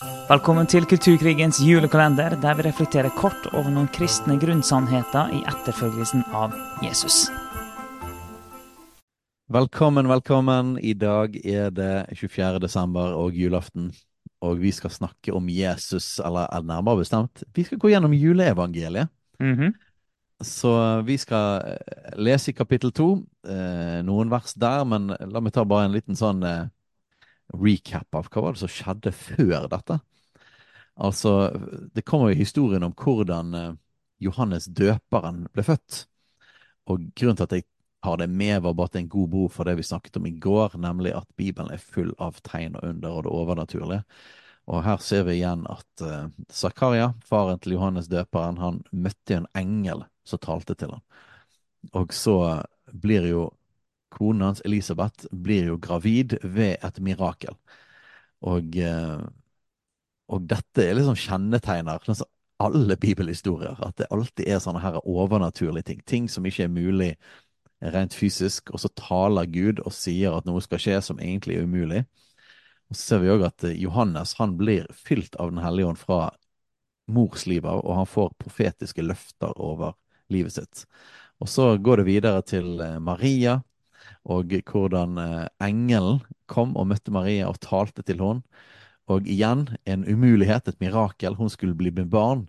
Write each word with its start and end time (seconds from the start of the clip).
Velkommen 0.00 0.64
til 0.64 0.86
Kulturkrigens 0.88 1.58
julekalender, 1.60 2.32
der 2.40 2.54
vi 2.56 2.64
reflekterer 2.64 3.12
kort 3.12 3.50
over 3.52 3.68
noen 3.68 3.88
kristne 3.92 4.38
grunnsannheter 4.40 5.28
i 5.36 5.42
etterfølgelsen 5.44 6.22
av 6.32 6.54
Jesus. 6.80 7.26
Velkommen, 9.52 10.08
velkommen. 10.08 10.78
I 10.80 10.94
dag 10.96 11.36
er 11.44 11.68
det 11.76 12.16
24. 12.16 12.62
desember 12.64 13.12
og 13.12 13.36
julaften. 13.36 13.90
Og 14.40 14.62
vi 14.62 14.72
skal 14.72 14.94
snakke 14.94 15.36
om 15.36 15.52
Jesus, 15.52 16.16
eller 16.24 16.48
nærmere 16.64 17.02
bestemt, 17.02 17.44
vi 17.52 17.68
skal 17.68 17.78
gå 17.78 17.92
gjennom 17.92 18.16
juleevangeliet. 18.16 19.12
Mm 19.40 19.54
-hmm. 19.54 19.72
Så 20.40 21.02
vi 21.02 21.16
skal 21.16 21.62
eh, 21.66 22.16
lese 22.16 22.50
i 22.50 22.54
kapittel 22.54 22.92
to, 22.92 23.26
eh, 23.48 24.00
noen 24.02 24.30
vers 24.30 24.54
der, 24.54 24.84
men 24.84 25.12
la 25.20 25.40
meg 25.40 25.52
ta 25.52 25.64
bare 25.64 25.84
en 25.84 25.92
liten 25.92 26.16
sånn 26.16 26.42
eh, 26.42 26.68
recap 27.54 28.14
av 28.14 28.28
hva 28.30 28.44
var 28.44 28.56
det 28.56 28.62
som 28.62 28.72
skjedde 28.72 29.12
før 29.16 29.68
dette. 29.72 29.98
Altså, 31.00 31.32
det 31.94 32.04
kommer 32.04 32.30
jo 32.30 32.42
historien 32.42 32.84
om 32.84 32.94
hvordan 32.96 33.54
eh, 33.56 33.76
Johannes 34.20 34.68
døperen 34.76 35.46
ble 35.54 35.64
født. 35.64 36.04
Og 36.90 37.06
grunnen 37.16 37.38
til 37.38 37.48
at 37.48 37.56
jeg 37.56 37.66
har 38.04 38.20
det 38.20 38.28
med, 38.32 38.62
var 38.64 38.76
bare 38.76 39.00
en 39.00 39.08
god 39.08 39.30
bro 39.32 39.46
for 39.52 39.68
det 39.68 39.76
vi 39.78 39.86
snakket 39.86 40.16
om 40.20 40.26
i 40.28 40.36
går, 40.40 40.76
nemlig 40.80 41.14
at 41.16 41.28
Bibelen 41.36 41.72
er 41.72 41.82
full 41.82 42.12
av 42.18 42.40
tegn 42.44 42.76
og 42.78 42.86
under 42.88 43.16
og 43.16 43.26
det 43.26 43.34
overnaturlige. 43.36 44.02
Og 44.70 44.84
her 44.86 45.00
ser 45.02 45.24
vi 45.26 45.38
igjen 45.38 45.64
at 45.68 46.04
uh, 46.04 46.28
Zakaria, 46.52 47.10
faren 47.26 47.60
til 47.60 47.74
Johannes 47.76 48.08
døperen, 48.08 48.60
han 48.60 48.82
møtte 48.92 49.40
en 49.40 49.48
engel 49.58 50.04
som 50.24 50.40
talte 50.40 50.76
til 50.78 50.94
ham. 50.94 51.02
Og 51.96 52.14
så 52.14 52.36
blir 52.92 53.26
jo 53.28 53.48
konen 54.20 54.50
hans, 54.50 54.62
Elisabeth, 54.68 55.26
blir 55.32 55.72
jo 55.72 55.80
gravid 55.80 56.36
ved 56.44 56.76
et 56.84 57.00
mirakel. 57.04 57.56
Og 58.44 58.76
uh, 58.84 59.24
og 60.30 60.46
dette 60.50 60.84
er 60.84 60.94
liksom 60.94 61.18
kjennetegner 61.18 61.98
altså 61.98 62.26
alle 62.62 62.96
bibelhistorier. 63.00 63.78
At 63.82 63.98
det 63.98 64.10
alltid 64.14 64.46
er 64.46 64.60
sånne 64.62 64.82
her 64.82 65.00
overnaturlige 65.02 65.88
ting. 65.90 66.02
Ting 66.06 66.28
som 66.30 66.46
ikke 66.46 66.68
er 66.68 66.74
mulig 66.74 67.14
rent 67.80 68.14
fysisk. 68.14 68.70
Og 68.74 68.82
så 68.82 68.92
taler 68.98 69.50
Gud 69.50 69.82
og 69.84 69.94
sier 69.96 70.36
at 70.36 70.46
noe 70.46 70.62
skal 70.64 70.82
skje 70.82 71.00
som 71.04 71.22
egentlig 71.22 71.58
er 71.58 71.66
umulig. 71.66 72.04
Og 72.90 72.98
så 72.98 73.02
ser 73.02 73.24
vi 73.24 73.32
òg 73.32 73.46
at 73.48 73.66
Johannes 73.74 74.36
han 74.38 74.54
blir 74.60 74.86
fylt 74.94 75.38
av 75.40 75.50
Den 75.50 75.62
hellige 75.64 75.90
ånd 75.90 75.98
fra 75.98 76.28
mors 77.10 77.46
liv 77.50 77.64
av, 77.66 77.80
og 77.82 77.96
han 77.98 78.06
får 78.06 78.36
profetiske 78.38 79.02
løfter 79.02 79.56
over 79.58 79.96
livet 80.30 80.54
sitt. 80.54 80.84
Og 81.42 81.48
så 81.50 81.72
går 81.78 81.98
det 82.02 82.06
videre 82.06 82.42
til 82.46 82.78
eh, 82.84 83.00
Maria, 83.02 83.56
og 84.28 84.52
hvordan 84.68 85.18
eh, 85.18 85.48
engelen 85.64 86.20
kom 86.50 86.76
og 86.76 86.88
møtte 86.90 87.12
Maria 87.14 87.48
og 87.48 87.60
talte 87.64 88.02
til 88.02 88.20
henne. 88.20 88.42
Og 89.10 89.26
igjen 89.26 89.66
en 89.90 90.04
umulighet, 90.06 90.68
et 90.68 90.80
mirakel. 90.80 91.34
Hun 91.34 91.50
skulle 91.50 91.74
bli 91.74 91.90
med 91.90 92.10
barn 92.10 92.46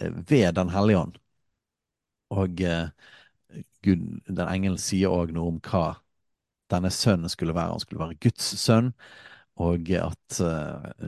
eh, 0.00 0.10
ved 0.28 0.54
Den 0.54 0.70
hellige 0.70 0.98
ånd. 0.98 1.18
Og 2.30 2.60
eh, 2.60 2.90
Gud, 3.82 4.20
den 4.28 4.46
engelen 4.48 4.78
sier 4.78 5.10
òg 5.10 5.32
noe 5.34 5.54
om 5.54 5.60
hva 5.64 6.00
denne 6.70 6.90
sønnen 6.94 7.32
skulle 7.32 7.54
være. 7.56 7.74
Han 7.74 7.82
skulle 7.82 8.02
være 8.04 8.20
Guds 8.22 8.52
sønn, 8.60 8.92
og 9.60 9.90
at 9.90 10.38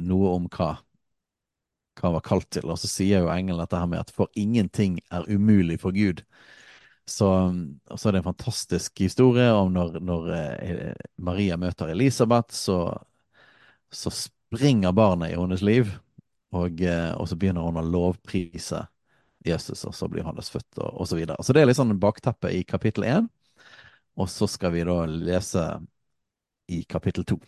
noe 0.02 0.32
om 0.34 0.48
hva, 0.50 0.72
hva 2.00 2.08
han 2.08 2.16
var 2.16 2.24
kalt 2.26 2.48
til. 2.50 2.66
Og 2.72 2.80
så 2.80 2.90
sier 2.90 3.22
jo 3.22 3.30
engelen 3.30 3.60
dette 3.62 3.78
her 3.78 3.86
med 3.86 4.02
at 4.02 4.10
for 4.16 4.32
ingenting 4.34 4.98
er 5.12 5.28
umulig 5.30 5.78
for 5.84 5.94
Gud. 5.94 6.24
Så, 7.08 7.28
så 7.96 8.08
er 8.08 8.14
det 8.14 8.20
en 8.22 8.30
fantastisk 8.30 9.00
historie 9.02 9.48
om 9.50 9.72
når, 9.74 9.98
når 10.06 10.28
uh, 10.30 11.06
Maria 11.18 11.58
møter 11.58 11.90
Elisabeth, 11.90 12.54
så, 12.54 12.78
så 13.90 14.12
springer 14.14 14.94
barnet 14.94 15.32
i 15.32 15.38
hennes 15.38 15.64
liv, 15.66 15.90
og, 16.52 16.82
eh, 16.84 17.10
og, 17.16 17.24
så 17.28 17.38
begynner 17.40 17.64
hun 17.64 17.80
å 17.80 17.84
lovprise 17.86 18.82
Jesus, 19.42 19.86
og 19.88 19.94
så 19.96 20.08
blir 20.10 20.22
Johannes 20.22 20.52
født, 20.52 20.68
og, 20.78 20.90
og 21.00 21.08
så 21.08 21.16
videre. 21.16 21.40
Så 21.42 21.56
det 21.56 21.62
er 21.62 21.70
litt 21.70 21.78
sånn 21.80 21.96
bakteppe 22.00 22.52
i 22.52 22.60
kapittel 22.68 23.08
én, 23.08 23.30
og 24.20 24.28
så 24.28 24.46
skal 24.50 24.74
vi 24.74 24.84
da 24.84 24.98
lese 25.08 25.64
i 26.70 26.82
kapittel 26.84 27.24
to. 27.26 27.40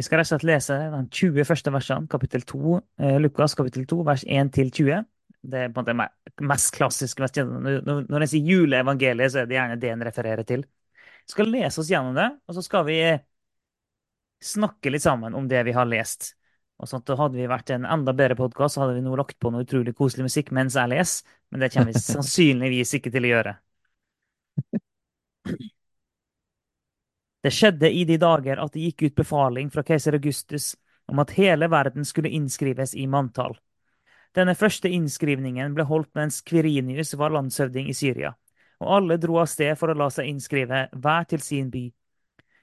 Vi 0.00 0.06
skal 0.06 0.18
rett 0.18 0.30
og 0.32 0.32
slett 0.32 0.48
lese 0.48 0.76
de 0.90 1.02
20 1.12 1.46
første 1.46 1.72
versene, 1.74 2.08
kapittel 2.10 2.42
2, 2.48 2.78
eh, 3.04 3.18
Lukas 3.20 3.54
kapittel 3.58 3.84
2, 3.86 4.00
vers 4.08 4.24
1 4.26 4.50
til 4.56 4.72
20. 4.72 5.04
Det 5.42 5.58
er 5.58 5.72
på 5.74 5.82
en 5.82 5.98
måte 5.98 6.46
mest 6.46 6.70
klassiske. 6.76 7.26
Når 7.42 8.20
en 8.20 8.30
sier 8.30 8.46
juleevangeliet, 8.46 9.32
så 9.32 9.42
er 9.42 9.50
det 9.50 9.58
gjerne 9.58 9.80
det 9.82 9.90
en 9.90 10.04
refererer 10.06 10.46
til. 10.46 10.62
Vi 11.22 11.34
skal 11.34 11.50
lese 11.50 11.82
oss 11.82 11.90
gjennom 11.90 12.14
det, 12.18 12.28
og 12.46 12.56
så 12.56 12.62
skal 12.62 12.86
vi 12.86 12.98
snakke 14.42 14.90
litt 14.90 15.02
sammen 15.02 15.34
om 15.34 15.48
det 15.48 15.62
vi 15.66 15.74
har 15.74 15.88
lest. 15.88 16.32
Og 16.82 16.88
sånt, 16.90 17.10
og 17.14 17.20
Hadde 17.20 17.38
vi 17.38 17.50
vært 17.50 17.70
en 17.74 17.86
enda 17.86 18.14
bedre 18.16 18.36
podkast, 18.38 18.80
hadde 18.80 18.96
vi 18.96 19.04
nå 19.04 19.14
lagt 19.18 19.38
på 19.38 19.52
noe 19.54 19.62
utrolig 19.66 19.94
koselig 19.98 20.26
musikk 20.26 20.50
mens 20.54 20.78
jeg 20.78 20.90
leser, 20.90 21.34
men 21.50 21.62
det 21.62 21.70
kommer 21.74 21.92
vi 21.92 22.02
sannsynligvis 22.06 22.96
ikke 22.98 23.12
til 23.14 23.28
å 23.28 23.34
gjøre. 23.36 23.56
Det 27.42 27.50
skjedde 27.50 27.90
i 27.90 28.04
de 28.06 28.16
dager 28.22 28.60
at 28.62 28.74
det 28.74 28.86
gikk 28.86 29.02
ut 29.08 29.20
befaling 29.22 29.70
fra 29.74 29.82
keiser 29.86 30.14
Augustus 30.18 30.72
om 31.10 31.18
at 31.22 31.34
hele 31.38 31.66
verden 31.70 32.06
skulle 32.06 32.30
innskrives 32.30 32.94
i 32.94 33.08
manntall. 33.10 33.56
Denne 34.32 34.54
første 34.56 34.88
innskrivningen 34.88 35.74
ble 35.76 35.84
holdt 35.84 36.14
mens 36.16 36.40
Kvirinius 36.46 37.12
var 37.20 37.34
landshøvding 37.34 37.90
i 37.92 37.96
Syria, 37.96 38.30
og 38.80 38.94
alle 38.96 39.18
dro 39.20 39.36
av 39.42 39.50
sted 39.52 39.76
for 39.76 39.92
å 39.92 39.96
la 39.98 40.08
seg 40.10 40.30
innskrive, 40.30 40.86
hver 40.92 41.26
til 41.28 41.42
sin 41.44 41.68
by. 41.72 41.90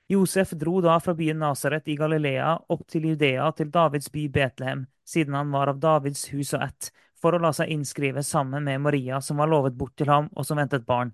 Josef 0.09 0.55
dro 0.57 0.79
da 0.81 0.95
fra 0.97 1.13
byen 1.13 1.37
Nasaret 1.43 1.85
i 1.85 1.95
Galilea 1.99 2.55
opp 2.73 2.87
til 2.89 3.11
Judea, 3.11 3.51
til 3.53 3.69
Davids 3.69 4.09
by 4.09 4.25
Betlehem, 4.33 4.87
siden 5.05 5.37
han 5.37 5.51
var 5.53 5.69
av 5.69 5.77
Davids 5.83 6.25
hus 6.33 6.55
og 6.57 6.65
ett, 6.65 6.89
for 7.21 7.37
å 7.37 7.41
la 7.43 7.51
seg 7.53 7.69
innskrive 7.69 8.23
sammen 8.25 8.65
med 8.65 8.81
Maria, 8.81 9.21
som 9.21 9.37
var 9.37 9.51
lovet 9.51 9.77
bort 9.77 9.93
til 9.99 10.09
ham, 10.09 10.31
og 10.33 10.47
som 10.49 10.57
ventet 10.57 10.87
barn. 10.89 11.13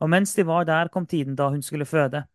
Og 0.00 0.12
mens 0.12 0.34
de 0.36 0.44
var 0.44 0.68
der, 0.68 0.92
kom 0.92 1.06
tiden 1.08 1.36
da 1.36 1.48
hun 1.48 1.64
skulle 1.64 1.88
føde. 1.88 2.26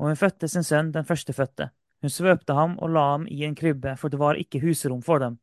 Og 0.00 0.08
hun 0.08 0.16
fødte 0.16 0.48
sin 0.48 0.64
sønn, 0.64 0.92
den 0.96 1.04
førstefødte. 1.04 1.68
Hun 2.00 2.12
svøpte 2.12 2.56
ham 2.56 2.78
og 2.80 2.92
la 2.96 3.04
ham 3.12 3.28
i 3.28 3.44
en 3.44 3.56
krybbe, 3.56 3.96
for 4.00 4.08
det 4.08 4.20
var 4.20 4.40
ikke 4.40 4.60
husrom 4.64 5.02
for 5.04 5.20
dem. 5.20 5.36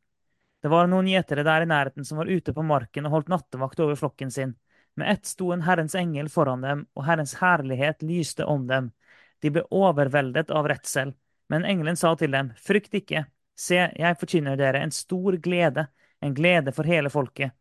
Det 0.62 0.68
var 0.68 0.88
noen 0.90 1.06
gjetere 1.06 1.44
der 1.46 1.62
i 1.62 1.68
nærheten 1.70 2.04
som 2.04 2.18
var 2.18 2.30
ute 2.30 2.52
på 2.54 2.64
marken 2.66 3.06
og 3.06 3.14
holdt 3.14 3.30
nattevakt 3.30 3.80
over 3.84 3.98
flokken 3.98 4.30
sin. 4.34 4.56
Med 4.98 5.12
ett 5.12 5.26
sto 5.26 5.52
en 5.54 5.62
Herrens 5.62 5.94
engel 5.94 6.28
foran 6.28 6.64
dem, 6.64 6.86
og 6.98 7.04
Herrens 7.06 7.36
herlighet 7.38 8.02
lyste 8.02 8.44
om 8.44 8.66
dem. 8.66 8.90
De 9.38 9.52
ble 9.54 9.62
overveldet 9.70 10.50
av 10.50 10.66
redsel, 10.66 11.12
men 11.48 11.64
engelen 11.64 11.96
sa 11.96 12.16
til 12.18 12.34
dem, 12.34 12.50
frykt 12.58 12.96
ikke, 12.98 13.28
se, 13.54 13.78
jeg 13.94 14.18
forkynner 14.18 14.58
dere 14.58 14.82
en 14.82 14.94
stor 14.94 15.38
glede, 15.38 15.86
en 16.20 16.34
glede 16.34 16.74
for 16.74 16.90
hele 16.90 17.10
folket. 17.14 17.54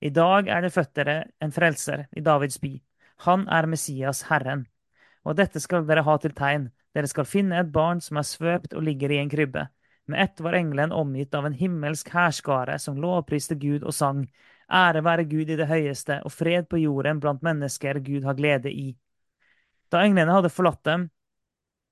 I 0.00 0.08
dag 0.14 0.48
er 0.48 0.64
det 0.64 0.72
født 0.72 0.94
dere 0.96 1.18
en 1.44 1.52
frelser 1.52 2.06
i 2.16 2.24
Davids 2.24 2.56
by. 2.62 2.78
Han 3.26 3.44
er 3.52 3.66
Messias, 3.66 4.22
Herren. 4.30 4.64
Og 5.26 5.36
dette 5.36 5.60
skal 5.60 5.84
dere 5.84 6.06
ha 6.06 6.16
til 6.22 6.32
tegn, 6.32 6.70
dere 6.94 7.10
skal 7.10 7.28
finne 7.28 7.58
et 7.60 7.72
barn 7.74 8.00
som 8.00 8.16
er 8.16 8.26
svøpt 8.26 8.72
og 8.72 8.86
ligger 8.86 9.12
i 9.12 9.20
en 9.20 9.32
krybbe. 9.32 9.66
Med 10.08 10.22
ett 10.24 10.40
var 10.40 10.56
engelen 10.56 10.92
omgitt 10.92 11.34
av 11.34 11.46
en 11.46 11.52
himmelsk 11.52 12.08
hærskare 12.08 12.78
som 12.80 12.96
lovpriste 13.00 13.54
Gud 13.60 13.84
og 13.84 13.94
sang, 13.94 14.24
Ære 14.68 15.00
være 15.04 15.24
Gud 15.24 15.50
i 15.50 15.56
det 15.56 15.68
høyeste, 15.68 16.18
og 16.24 16.32
fred 16.32 16.66
på 16.68 16.80
jorden 16.80 17.20
blant 17.20 17.44
mennesker 17.44 18.00
Gud 18.04 18.24
har 18.24 18.36
glede 18.36 18.72
i. 18.72 18.90
Da 19.88 20.02
englene 20.04 20.32
hadde 20.32 20.52
forlatt 20.52 20.82
dem 20.84 21.08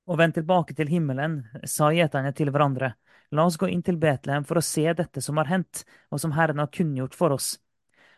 og 0.07 0.21
vendt 0.21 0.37
tilbake 0.39 0.77
til 0.77 0.89
himmelen, 0.89 1.41
sa 1.65 1.89
gjeterne 1.93 2.33
til 2.37 2.53
hverandre, 2.53 2.95
La 3.35 3.45
oss 3.45 3.57
gå 3.59 3.69
inn 3.69 3.83
til 3.83 3.99
Betlehem 3.99 4.45
for 4.47 4.61
å 4.61 4.65
se 4.65 4.85
dette 4.95 5.21
som 5.21 5.39
har 5.41 5.49
hendt, 5.51 5.83
og 6.15 6.21
som 6.23 6.35
Herren 6.37 6.63
har 6.63 6.71
kunngjort 6.73 7.17
for 7.19 7.35
oss. 7.35 7.57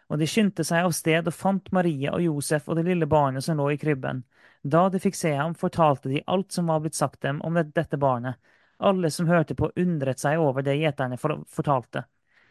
Og 0.08 0.20
de 0.20 0.28
skyndte 0.28 0.64
seg 0.64 0.84
av 0.84 0.92
sted 0.96 1.26
og 1.28 1.36
fant 1.36 1.72
Maria 1.72 2.14
og 2.16 2.24
Josef 2.24 2.68
og 2.68 2.78
det 2.78 2.86
lille 2.86 3.08
barnet 3.08 3.44
som 3.44 3.56
lå 3.56 3.70
i 3.72 3.80
krybben. 3.80 4.22
Da 4.62 4.88
de 4.92 5.00
fikk 5.00 5.16
se 5.16 5.34
ham, 5.36 5.56
fortalte 5.56 6.12
de 6.12 6.22
alt 6.26 6.52
som 6.52 6.68
var 6.68 6.84
blitt 6.84 6.96
sagt 6.96 7.22
dem 7.24 7.40
om 7.44 7.56
dette 7.56 8.00
barnet. 8.00 8.36
Alle 8.78 9.10
som 9.10 9.26
hørte 9.26 9.54
på, 9.58 9.72
undret 9.76 10.20
seg 10.22 10.38
over 10.38 10.62
det 10.62 10.76
gjeterne 10.78 11.18
fortalte. 11.18 12.04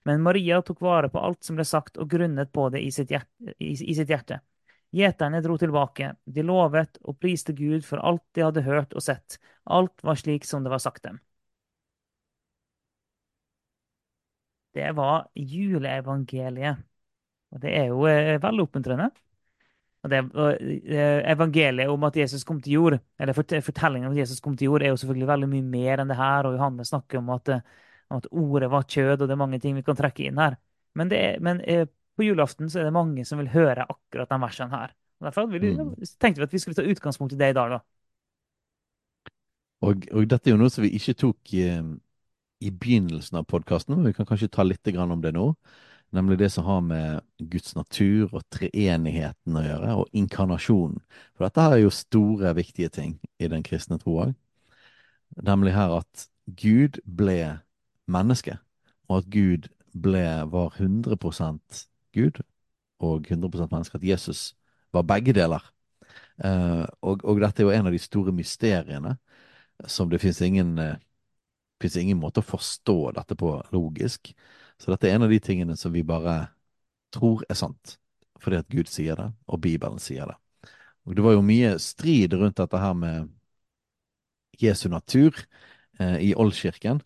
Men 0.08 0.22
Maria 0.24 0.62
tok 0.62 0.82
vare 0.82 1.10
på 1.12 1.20
alt 1.20 1.44
som 1.44 1.58
ble 1.60 1.66
sagt, 1.68 1.98
og 1.98 2.10
grunnet 2.12 2.52
på 2.52 2.70
det 2.72 2.82
i 2.84 2.92
sitt 2.92 3.12
hjerte. 3.12 4.40
Gjeterne 4.96 5.42
dro 5.44 5.58
tilbake. 5.60 6.14
De 6.24 6.44
lovet 6.44 7.00
og 7.04 7.20
priste 7.20 7.56
Gud 7.56 7.84
for 7.86 8.00
alt 8.00 8.24
de 8.36 8.46
hadde 8.46 8.64
hørt 8.68 8.96
og 8.96 9.04
sett. 9.04 9.40
Alt 9.66 10.04
var 10.04 10.20
slik 10.20 10.48
som 10.48 10.64
det 10.64 10.72
var 10.72 10.84
sagt 10.84 11.04
dem. 11.04 11.20
Det 14.74 14.92
var 14.96 15.28
juleevangeliet. 15.34 16.78
Og 17.52 17.62
det 17.64 17.72
er 17.80 17.88
jo 17.92 18.04
eh, 18.08 18.38
veldig 18.44 18.68
oppmuntrende. 18.68 19.10
Og 20.08 20.14
det, 20.14 20.22
eh, 20.88 21.20
evangeliet 21.34 21.92
om 21.92 22.06
at 22.08 22.16
Jesus 22.16 22.46
kom 22.48 22.62
til 22.64 22.78
jord, 22.78 22.96
eller 23.20 23.36
fortellingen 23.36 24.08
om 24.08 24.16
at 24.16 24.22
Jesus 24.24 24.40
kom 24.44 24.56
til 24.56 24.72
jord, 24.72 24.86
er 24.86 24.94
jo 24.94 25.02
selvfølgelig 25.02 25.28
veldig 25.28 25.50
mye 25.52 25.68
mer 25.76 26.04
enn 26.04 26.14
det 26.14 26.20
her. 26.20 26.48
Og 26.48 26.56
Johannes 26.56 26.94
snakker 26.94 27.20
om 27.20 27.34
at 27.36 27.52
eh, 27.52 27.66
at 28.14 28.28
ordet 28.32 28.70
var 28.72 28.88
kjød, 28.88 29.22
og 29.22 29.28
det 29.28 29.36
er 29.36 29.42
mange 29.42 29.60
ting 29.60 29.76
vi 29.76 29.84
kan 29.86 29.98
trekke 29.98 30.28
inn 30.28 30.40
her. 30.40 30.58
Men, 30.98 31.12
er, 31.14 31.40
men 31.44 31.60
eh, 31.68 31.86
på 32.18 32.26
julaften 32.26 32.72
så 32.72 32.82
er 32.82 32.88
det 32.88 32.96
mange 32.96 33.26
som 33.28 33.42
vil 33.42 33.52
høre 33.54 33.86
akkurat 33.86 34.32
den 34.32 34.44
versene 34.44 34.74
her. 34.74 34.96
Og 35.20 35.28
Derfor 35.28 35.50
vi, 35.52 35.60
mm. 35.74 35.94
tenkte 36.22 36.42
vi 36.42 36.48
at 36.48 36.54
vi 36.54 36.62
skulle 36.62 36.78
ta 36.78 36.86
utgangspunkt 36.88 37.36
i 37.36 37.40
det 37.40 37.52
i 37.52 37.58
dag, 37.58 37.78
da. 37.78 37.82
Og, 39.86 40.08
og, 40.10 40.24
dette 40.30 40.50
er 40.50 40.56
jo 40.56 40.62
noe 40.62 40.74
som 40.74 40.86
vi 40.86 40.96
ikke 40.98 41.14
tok 41.20 41.54
i, 41.54 41.68
i 42.66 42.72
begynnelsen 42.74 43.38
av 43.38 43.46
podkasten, 43.50 43.94
men 43.94 44.10
vi 44.10 44.16
kan 44.18 44.26
kanskje 44.30 44.50
ta 44.54 44.66
litt 44.66 44.88
om 44.98 45.22
det 45.22 45.36
nå. 45.36 45.52
Nemlig 46.16 46.38
det 46.40 46.52
som 46.54 46.64
har 46.64 46.82
med 46.82 47.22
Guds 47.52 47.76
natur 47.76 48.32
og 48.32 48.46
treenigheten 48.54 49.58
å 49.60 49.64
gjøre, 49.66 49.96
og 50.02 50.16
inkarnasjonen. 50.16 51.02
For 51.36 51.48
dette 51.48 51.66
her 51.66 51.76
er 51.76 51.82
jo 51.84 51.94
store, 51.94 52.54
viktige 52.56 52.90
ting 52.94 53.18
i 53.44 53.50
den 53.52 53.66
kristne 53.66 54.00
troa. 54.00 54.30
Nemlig 55.44 55.76
her 55.76 55.98
at 56.00 56.28
Gud 56.48 57.02
ble 57.04 57.58
menneske, 58.08 58.56
og 59.10 59.20
at 59.22 59.32
Gud 59.34 59.68
ble, 59.92 60.24
var 60.48 60.78
100% 60.80 61.84
Gud 62.16 62.40
og 63.04 63.28
100 63.28 63.68
menneske. 63.72 64.00
At 64.00 64.08
Jesus 64.08 64.54
var 64.96 65.04
begge 65.08 65.36
deler. 65.36 65.64
Uh, 66.38 66.86
og, 67.02 67.24
og, 67.26 67.42
dette 67.42 67.64
er 67.64 67.68
jo 67.68 67.74
en 67.74 67.90
av 67.90 67.96
de 67.96 68.00
store 68.02 68.32
mysteriene 68.32 69.16
som 69.90 70.10
det 70.10 70.22
fins 70.22 70.40
ingen, 70.46 70.78
uh, 70.78 71.88
ingen 71.98 72.20
måte 72.22 72.44
å 72.44 72.46
forstå 72.46 72.98
dette 73.18 73.38
på 73.38 73.56
logisk. 73.74 74.32
Så 74.78 74.92
dette 74.94 75.10
er 75.10 75.18
en 75.18 75.26
av 75.26 75.34
de 75.34 75.40
tingene 75.42 75.78
som 75.80 75.94
vi 75.94 76.06
bare 76.06 76.52
tror 77.14 77.44
er 77.50 77.58
sant, 77.58 77.98
fordi 78.42 78.60
at 78.62 78.70
Gud 78.70 78.92
sier 78.92 79.18
det, 79.18 79.32
og 79.48 79.62
Bibelen 79.64 80.00
sier 80.02 80.30
det. 80.30 80.38
Og 81.08 81.16
Det 81.16 81.24
var 81.24 81.38
jo 81.38 81.46
mye 81.46 81.78
strid 81.80 82.36
rundt 82.36 82.60
dette 82.60 82.82
her 82.82 82.94
med 82.94 83.30
Jesu 84.60 84.90
natur 84.90 85.38
eh, 86.00 86.18
i 86.30 86.34
Oldkirken, 86.36 87.02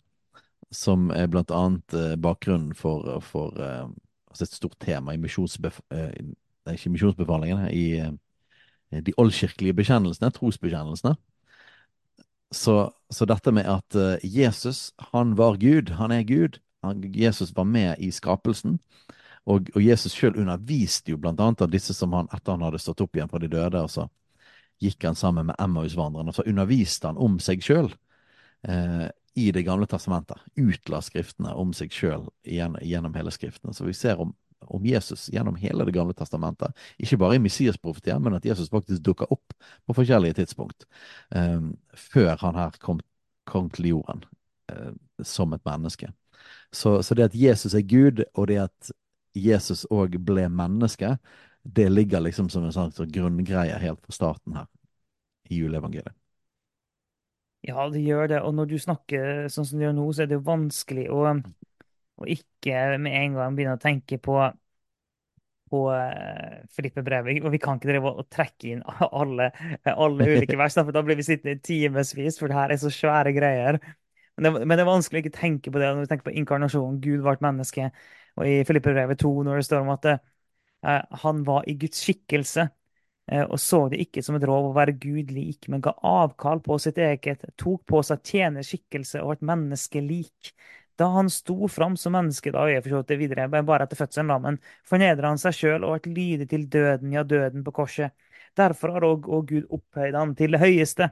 som 0.72 1.10
er 1.12 1.28
blant 1.28 1.52
annet 1.52 1.94
bakgrunnen 2.18 2.72
for, 2.74 3.20
for 3.20 3.52
altså 3.60 4.46
et 4.46 4.56
stort 4.56 4.78
tema 4.80 5.12
i 5.12 5.20
misjonsbef 5.20 5.82
nei, 5.92 6.76
ikke 6.78 6.94
misjonsbefalingene, 6.94 7.68
i 7.76 7.84
Eh, 8.92 9.02
de 9.02 9.14
oldkirkelige 9.16 9.76
bekjennelsene, 9.80 10.30
trosbekjennelsene. 10.30 11.16
Så, 12.52 12.92
så, 13.10 13.24
dette 13.24 13.52
med 13.52 13.64
at 13.64 13.96
uh, 13.96 14.20
Jesus, 14.20 14.92
han 15.12 15.36
var 15.38 15.56
Gud, 15.56 15.94
han 15.96 16.12
er 16.12 16.26
Gud. 16.28 16.58
Jesus 17.14 17.52
var 17.56 17.64
med 17.64 17.98
i 17.98 18.10
skapelsen. 18.12 18.78
Og, 19.46 19.70
og 19.74 19.82
Jesus 19.82 20.14
sjøl 20.14 20.38
underviste 20.38 21.12
jo 21.12 21.18
blant 21.18 21.40
annet 21.42 21.64
av 21.64 21.70
disse 21.70 21.94
som 21.94 22.12
han 22.14 22.28
etter 22.30 22.54
han 22.54 22.62
hadde 22.62 22.80
stått 22.82 23.02
opp 23.02 23.16
igjen 23.16 23.30
fra 23.30 23.40
de 23.42 23.50
døde, 23.50 23.80
og 23.82 23.90
så 23.90 24.06
gikk 24.82 25.06
han 25.06 25.18
sammen 25.18 25.48
med 25.50 25.58
Emmausvandrerne, 25.62 26.30
og 26.30 26.36
så 26.36 26.46
underviste 26.46 27.10
han 27.10 27.18
om 27.22 27.38
seg 27.42 27.62
sjøl 27.62 27.90
eh, 28.68 29.08
i 29.38 29.48
Det 29.54 29.64
gamle 29.66 29.88
testamentet. 29.90 30.42
Utla 30.60 31.00
skriftene 31.02 31.54
om 31.58 31.72
seg 31.74 31.94
sjøl 31.94 32.28
gjennom 32.44 33.14
hele 33.16 33.32
skriftene. 33.34 33.74
Så 33.74 33.86
vi 33.88 33.96
ser 33.96 34.20
om 34.22 34.34
om 34.66 34.86
Jesus 34.86 35.28
gjennom 35.32 35.56
hele 35.56 35.84
Det 35.84 35.92
gamle 35.92 36.14
testamentet. 36.14 36.72
Ikke 36.98 37.18
bare 37.18 37.36
i 37.36 37.42
Messias-profetien, 37.42 38.22
men 38.22 38.36
at 38.38 38.44
Jesus 38.46 38.70
faktisk 38.70 39.02
dukka 39.02 39.26
opp 39.30 39.54
på 39.86 39.96
forskjellige 39.96 40.38
tidspunkt 40.38 40.86
eh, 41.34 41.60
før 41.94 42.36
han 42.40 42.58
her 42.58 42.78
kom, 42.80 43.00
kom 43.48 43.70
til 43.70 43.92
jorden 43.92 44.24
eh, 44.70 44.92
som 45.26 45.52
et 45.52 45.64
menneske. 45.66 46.12
Så, 46.70 47.02
så, 47.02 47.14
det 47.14 47.30
at 47.30 47.36
Jesus 47.36 47.74
er 47.74 47.86
Gud, 47.86 48.24
og 48.34 48.48
det 48.50 48.58
at 48.66 48.92
Jesus 49.36 49.86
òg 49.90 50.18
ble 50.24 50.48
menneske, 50.52 51.16
det 51.62 51.88
ligger 51.92 52.24
liksom 52.24 52.50
som 52.52 52.66
en 52.66 52.74
sånn 52.74 53.12
grunngreie 53.12 53.78
helt 53.80 54.02
fra 54.02 54.14
starten 54.14 54.58
her 54.58 54.68
i 55.50 55.60
juleevangeliet. 55.60 56.16
Ja, 57.62 57.86
det 57.92 58.02
gjør 58.02 58.26
det. 58.32 58.40
Og 58.42 58.56
når 58.58 58.72
du 58.72 58.78
snakker 58.82 59.46
sånn 59.52 59.68
som 59.68 59.78
du 59.78 59.84
gjør 59.86 59.94
nå, 59.94 60.08
så 60.10 60.24
er 60.24 60.32
det 60.32 60.40
jo 60.40 60.46
vanskelig 60.48 61.06
å 61.14 61.26
å 62.22 62.28
ikke 62.28 62.98
med 63.00 63.14
en 63.16 63.38
gang 63.38 63.54
begynne 63.56 63.78
å 63.78 63.82
tenke 63.82 64.18
på 64.22 64.36
på 65.72 65.86
uh, 65.88 66.60
Filippe-brevet. 66.76 67.38
Og 67.40 67.54
vi 67.54 67.60
kan 67.62 67.78
ikke 67.78 67.88
drive 67.88 68.10
og 68.12 68.26
trekke 68.28 68.74
inn 68.74 68.82
alle, 69.22 69.46
alle 69.88 70.26
ulike 70.34 70.58
vers, 70.60 70.76
for 70.76 70.92
da 70.92 71.00
blir 71.06 71.16
vi 71.16 71.24
sittende 71.24 71.56
i 71.56 71.62
timevis, 71.64 72.36
for 72.36 72.52
det 72.52 72.58
her 72.58 72.74
er 72.74 72.80
så 72.82 72.90
svære 72.92 73.32
greier. 73.32 73.78
Men 74.36 74.44
det, 74.44 74.66
men 74.66 74.76
det, 74.76 74.82
er 74.82 74.88
vanskelig 74.88 75.20
å 75.20 75.22
ikke 75.26 75.38
tenke 75.38 75.72
på 75.72 75.80
det 75.80 75.88
når 75.90 76.04
vi 76.04 76.10
tenker 76.10 76.28
på 76.30 76.36
inkarnasjonen. 76.40 77.00
Gud 77.04 77.24
ble 77.24 77.36
menneske. 77.44 77.88
Og 78.40 78.48
i 78.48 78.60
Filippe-brevet 78.68 79.20
2, 79.20 79.32
når 79.46 79.60
det 79.60 79.66
står 79.68 79.82
om 79.84 79.92
at 79.92 80.08
eh, 80.12 80.20
han 81.24 81.42
var 81.44 81.68
i 81.68 81.76
Guds 81.80 82.00
skikkelse, 82.00 82.64
eh, 83.30 83.44
og 83.44 83.60
så 83.60 83.84
det 83.92 84.00
ikke 84.06 84.24
som 84.24 84.38
et 84.38 84.46
rov 84.48 84.70
å 84.70 84.76
være 84.76 84.96
Gud 85.02 85.32
lik, 85.36 85.68
men 85.68 85.84
ga 85.84 85.92
avkall 86.00 86.62
på 86.64 86.78
sitt 86.80 87.00
eget, 87.02 87.44
tok 87.60 87.84
på 87.92 88.00
seg 88.08 88.24
tjenerskikkelse 88.32 89.20
og 89.20 89.36
et 89.36 89.46
menneskelik. 89.52 90.54
Da 90.96 91.10
han 91.12 91.28
sto 91.32 91.68
fram 91.68 91.96
som 92.00 92.16
menneske, 92.16 92.52
da 92.54 92.66
jeg 92.70 92.84
forstått 92.84 93.12
det 93.12 93.20
videre, 93.20 93.48
bare 93.52 93.84
etter 93.84 94.00
fødselen, 94.00 94.32
da, 94.32 94.40
men 94.40 94.60
fornedra 94.88 95.32
han 95.32 95.40
seg 95.40 95.56
sjøl 95.56 95.86
og 95.88 96.04
ble 96.04 96.12
lydig 96.16 96.48
til 96.52 96.68
døden, 96.72 97.12
ja, 97.16 97.24
døden 97.24 97.64
på 97.66 97.74
korset. 97.82 98.16
Derfor 98.56 98.96
har 98.96 99.08
òg 99.08 99.28
Gud 99.48 99.64
opphøyd 99.72 100.16
han 100.16 100.36
til 100.36 100.56
det 100.56 100.60
høyeste, 100.60 101.08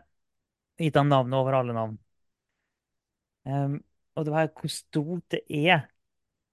gitt 0.81 0.97
han 0.97 1.13
navnet 1.13 1.41
over 1.41 1.61
alle 1.61 1.77
navn. 1.77 1.99
Um, 3.49 3.81
og 4.17 4.27
det 4.27 4.35
var 4.35 4.51
hvor 4.53 4.73
stort 4.73 5.25
det 5.33 5.41
er, 5.49 5.87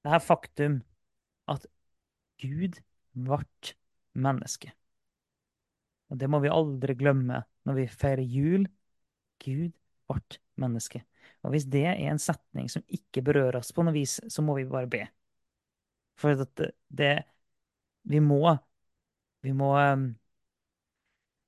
det 0.04 0.12
her 0.13 0.24
faktum, 0.24 0.81
at 1.50 1.66
Gud 2.42 2.80
ble 3.13 3.74
menneske. 4.13 4.72
Og 6.07 6.19
det 6.19 6.30
må 6.31 6.39
vi 6.39 6.54
aldri 6.54 6.95
glemme 6.95 7.42
når 7.68 7.80
vi 7.81 7.88
feirer 7.92 8.24
jul. 8.24 8.68
Gud 9.44 9.74
ble 10.07 10.39
menneske. 10.62 11.04
Og 11.44 11.54
hvis 11.54 11.68
det 11.69 11.84
er 11.89 12.00
en 12.07 12.22
setning 12.22 12.69
som 12.72 12.86
ikke 12.88 13.24
berører 13.25 13.60
oss 13.60 13.74
på 13.75 13.83
noe 13.83 13.95
vis, 13.95 14.18
så 14.31 14.44
må 14.45 14.56
vi 14.57 14.68
bare 14.69 14.90
be. 14.92 15.04
For 16.18 16.33
det, 16.33 16.72
det 16.90 17.18
Vi 18.07 18.19
må 18.19 18.56
Vi 19.44 19.51
må 19.54 19.75
um, 19.78 20.07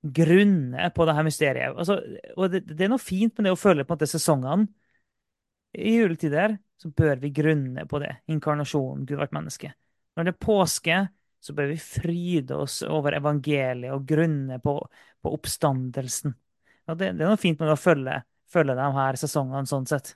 grunne 0.02 0.90
på 0.94 1.04
det 1.04 1.14
her 1.14 1.24
mysteriet. 1.26 1.74
Altså, 1.76 1.98
og 2.36 2.52
det, 2.52 2.62
det, 2.68 2.84
er 2.84 2.92
noe 2.92 3.02
fint 3.02 3.34
med 3.36 3.48
det 3.48 3.52
å 3.52 3.58
føle 3.58 3.84
på 3.84 3.92
en 3.92 3.98
måte 3.98 4.08
sesongene. 4.08 4.68
I 5.78 5.94
juletider 6.00 6.56
så 6.80 6.90
bør 6.96 7.20
vi 7.22 7.30
grunne 7.34 7.84
på 7.86 8.00
det. 8.02 8.14
Inkarnasjonen, 8.32 9.04
Gud 9.06 9.20
vært 9.20 9.34
menneske. 9.36 9.72
Når 10.16 10.26
det 10.26 10.32
er 10.32 10.42
påske, 10.42 11.00
så 11.40 11.54
bør 11.56 11.70
vi 11.70 11.78
fryde 11.80 12.56
oss 12.58 12.80
over 12.84 13.16
evangeliet 13.16 13.94
og 13.94 14.06
grunne 14.08 14.58
på, 14.60 14.74
på 15.22 15.32
oppstandelsen. 15.36 16.34
Og 16.90 16.98
det, 16.98 17.14
det, 17.14 17.24
er 17.24 17.30
noe 17.30 17.40
fint 17.40 17.60
med 17.60 17.72
å 17.72 17.78
følge 17.78 18.20
følge 18.50 18.76
de 18.76 18.88
her 18.96 19.18
sesongene 19.20 19.68
sånn 19.70 19.88
sett. 19.88 20.14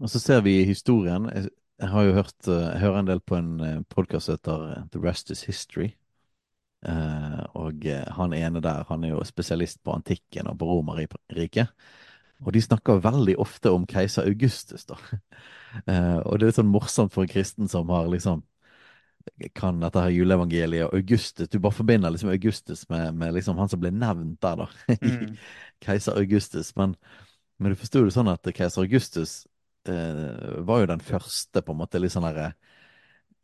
Og 0.00 0.08
så 0.08 0.20
ser 0.22 0.44
vi 0.46 0.62
historien 0.64 1.26
Jeg 1.28 1.88
har 1.92 2.06
jo 2.06 2.14
hørt 2.16 2.48
eh, 2.48 2.68
hører 2.80 3.02
en 3.02 3.08
del 3.08 3.20
på 3.20 3.36
en 3.36 3.50
eh, 3.64 3.80
podkast 3.92 4.28
som 4.28 4.38
heter 4.38 4.64
eh, 4.70 4.86
The 4.92 5.00
Rest 5.00 5.32
Is 5.32 5.44
History. 5.48 5.90
Uh, 6.80 7.42
og 7.60 7.84
han 8.16 8.32
ene 8.32 8.62
der 8.64 8.86
han 8.88 9.02
er 9.04 9.12
jo 9.12 9.24
spesialist 9.28 9.82
på 9.84 9.92
antikken 9.92 10.48
og 10.48 10.56
på 10.60 10.68
Romerriket. 10.70 11.74
Og 12.40 12.54
de 12.56 12.62
snakker 12.64 13.02
veldig 13.04 13.36
ofte 13.40 13.72
om 13.74 13.84
keiser 13.88 14.28
Augustus, 14.28 14.86
da. 14.88 14.96
Uh, 15.86 16.20
og 16.26 16.38
det 16.38 16.46
er 16.46 16.48
litt 16.48 16.60
sånn 16.60 16.72
morsomt 16.72 17.12
for 17.12 17.26
en 17.26 17.32
kristen 17.32 17.68
som 17.68 17.90
har 17.92 18.08
liksom 18.12 18.44
kan 19.54 19.80
dette 19.80 20.00
her 20.00 20.10
juleevangeliet. 20.14 20.86
og 20.86 20.94
Augustus, 20.94 21.48
Du 21.48 21.58
bare 21.58 21.72
forbinder 21.72 22.10
liksom 22.10 22.30
Augustus 22.30 22.88
med, 22.88 23.14
med 23.14 23.34
liksom 23.34 23.58
han 23.58 23.68
som 23.68 23.80
ble 23.80 23.90
nevnt 23.90 24.40
der, 24.42 24.56
da. 24.56 24.68
Mm. 25.00 25.36
keiser 25.80 26.16
Augustus. 26.18 26.74
Men, 26.76 26.96
men 27.58 27.72
du 27.72 27.76
forsto 27.76 28.04
det 28.04 28.14
sånn 28.14 28.32
at 28.32 28.48
keiser 28.56 28.82
Augustus 28.82 29.46
uh, 29.88 30.60
var 30.64 30.82
jo 30.82 30.90
den 30.94 31.04
første 31.04 31.62
på 31.62 31.72
en 31.72 31.80
måte 31.80 32.00
litt 32.00 32.12
sånn 32.12 32.26
derre 32.28 32.52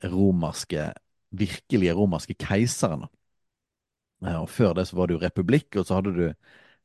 romerske 0.04 0.92
Virkelige 1.36 1.92
romerske 1.92 2.36
keiseren. 2.38 3.02
Og 4.24 4.48
før 4.48 4.72
det 4.76 4.86
så 4.88 4.96
var 4.96 5.08
det 5.08 5.16
jo 5.16 5.24
republikk, 5.24 5.76
og 5.76 5.86
så 5.86 5.98
hadde 5.98 6.14
du 6.16 6.24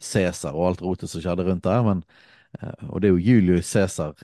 Cæsar 0.02 0.58
og 0.58 0.72
alt 0.72 0.82
rotet 0.84 1.12
som 1.12 1.22
skjedde 1.24 1.46
rundt 1.48 1.66
der. 1.68 1.84
Men, 1.86 2.04
eh, 2.60 2.90
og 2.90 3.02
det 3.02 3.10
er 3.10 3.16
jo 3.16 3.26
Julius 3.30 3.72
Cæsar 3.72 4.16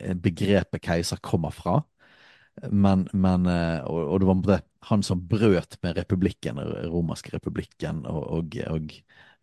eh, 0.00 0.14
begrepet 0.14 0.82
keiser 0.82 1.20
kommer 1.22 1.54
fra. 1.54 1.80
Men, 2.70 3.04
men 3.12 3.46
eh, 3.50 3.82
og, 3.84 4.00
og, 4.14 4.20
det 4.20 4.28
var 4.30 4.62
han 4.88 5.02
som 5.02 5.20
brøt 5.28 5.76
med 5.82 5.98
republikken, 5.98 6.60
romerske 6.88 7.34
republikken, 7.34 8.04
og, 8.06 8.22
og, 8.38 8.56
og, 8.70 8.96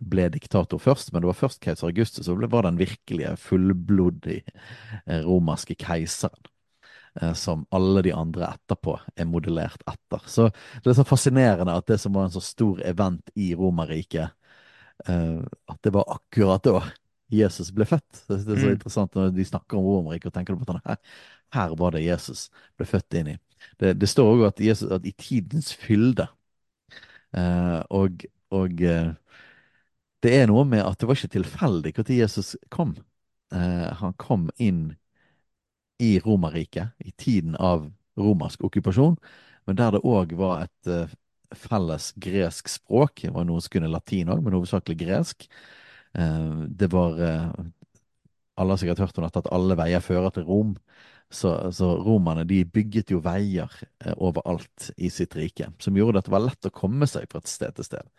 ble 0.04 0.26
diktator 0.28 0.82
først. 0.82 1.14
Men 1.14 1.24
det 1.24 1.30
var 1.30 1.38
først 1.38 1.62
keiser 1.64 1.88
Augustus 1.88 2.26
som 2.26 2.42
var 2.52 2.66
den 2.66 2.80
virkelige, 2.82 3.38
fullblodige 3.40 4.44
romerske 5.24 5.78
keiseren. 5.80 6.50
Eh, 7.22 7.34
som 7.38 7.66
alle 7.70 8.02
de 8.02 8.14
andre 8.16 8.48
etterpå 8.56 8.96
er 9.16 9.30
modellert 9.30 9.84
etter. 9.90 10.24
Så 10.26 10.48
det 10.84 10.94
er 10.94 10.98
så 10.98 11.06
fascinerende 11.08 11.76
at 11.78 11.90
det 11.92 12.00
som 12.02 12.16
var 12.16 12.28
en 12.28 12.34
så 12.34 12.42
stor 12.44 12.82
event 12.88 13.34
i 13.36 13.54
Romerriket, 13.58 14.34
at 15.04 15.80
det 15.84 15.92
var 15.92 16.06
akkurat 16.14 16.64
da 16.64 16.80
Jesus 17.34 17.72
ble 17.76 17.86
født. 17.90 18.22
Det 18.28 18.38
er 18.38 18.44
så 18.46 18.70
mm. 18.70 18.76
interessant 18.76 19.18
når 19.18 19.34
de 19.36 19.46
snakker 19.46 19.80
om 19.80 19.88
Romerriket, 19.88 20.30
og 20.30 20.36
tenker 20.38 20.56
på 20.56 20.78
at 20.78 20.86
her, 20.86 21.00
her 21.58 21.74
var 21.80 21.96
det 21.96 22.06
Jesus 22.06 22.46
ble 22.78 22.88
født 22.88 23.18
inn 23.20 23.34
i. 23.34 23.36
Det, 23.80 23.94
det 24.00 24.10
står 24.10 24.32
òg 24.36 24.46
at, 24.52 24.62
at 24.98 25.08
i 25.08 25.14
tidens 25.18 25.74
fylde. 25.80 26.28
Eh, 27.34 27.80
og, 27.90 28.26
og 28.54 28.84
eh, 28.86 29.14
det 30.24 30.36
er 30.38 30.50
noe 30.52 30.66
med 30.70 30.84
at 30.86 31.00
det 31.00 31.10
var 31.10 31.20
ikke 31.20 31.36
tilfeldig 31.38 31.96
når 31.98 32.14
Jesus 32.20 32.54
kom. 32.74 32.96
Eh, 33.54 33.88
han 34.00 34.16
kom 34.22 34.50
inn 34.62 34.94
i 36.02 36.16
Romerriket 36.24 36.96
i 37.06 37.12
tiden 37.12 37.56
av 37.56 37.86
romersk 38.20 38.64
okkupasjon, 38.66 39.16
men 39.68 39.78
der 39.78 39.96
det 39.96 40.04
òg 40.06 40.34
var 40.38 40.66
et 40.66 40.90
uh, 40.90 41.14
felles 41.58 42.12
gresk 42.22 42.70
språk. 42.70 43.24
Det 43.24 43.34
var 43.34 43.46
noen 43.48 43.64
som 43.64 43.74
kunne 43.74 43.92
latin 43.92 44.32
òg, 44.34 44.42
men 44.44 44.58
hovedsakelig 44.58 44.98
gresk. 45.00 45.48
Uh, 46.18 46.66
det 46.70 46.92
var 46.94 47.18
uh, 47.18 47.64
alle 48.56 48.74
har 48.76 48.78
sikkert 48.82 49.02
hørt 49.02 49.18
om 49.18 49.26
dette, 49.26 49.42
at 49.42 49.52
alle 49.54 49.78
veier 49.78 50.04
fører 50.04 50.34
til 50.34 50.46
Rom. 50.48 50.76
Så, 51.34 51.50
så 51.74 51.96
romerne 52.06 52.44
de 52.46 52.60
bygget 52.70 53.10
jo 53.10 53.18
veier 53.26 53.72
eh, 54.04 54.14
overalt 54.22 54.92
i 55.02 55.10
sitt 55.10 55.34
rike, 55.34 55.72
som 55.82 55.96
gjorde 55.98 56.22
at 56.22 56.28
det 56.28 56.34
var 56.36 56.44
lett 56.44 56.68
å 56.70 56.74
komme 56.76 57.08
seg 57.10 57.26
fra 57.32 57.42
et 57.42 57.50
sted 57.50 57.74
til 57.80 57.88
sted. 57.88 58.12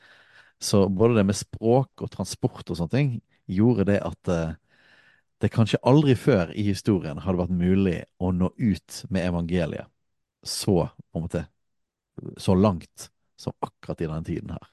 Så 0.58 0.88
både 0.90 1.20
det 1.20 1.26
med 1.28 1.38
språk 1.38 2.02
og 2.02 2.10
transport 2.10 2.66
og 2.66 2.78
sånne 2.80 2.94
ting 2.94 3.12
gjorde 3.46 3.86
det 3.92 4.00
at 4.02 4.32
eh, 4.34 4.56
det 5.44 5.52
kanskje 5.52 5.80
aldri 5.86 6.14
før 6.18 6.52
i 6.56 6.66
historien 6.70 7.20
hadde 7.22 7.42
vært 7.42 7.54
mulig 7.54 7.98
å 8.22 8.30
nå 8.32 8.50
ut 8.56 9.00
med 9.12 9.28
evangeliet 9.28 9.90
så, 10.44 10.86
på 11.12 11.18
en 11.20 11.24
måte, 11.24 11.44
så 12.40 12.56
langt 12.56 13.08
som 13.40 13.54
akkurat 13.64 14.00
i 14.00 14.08
denne 14.08 14.24
tiden 14.24 14.54
her. 14.54 14.68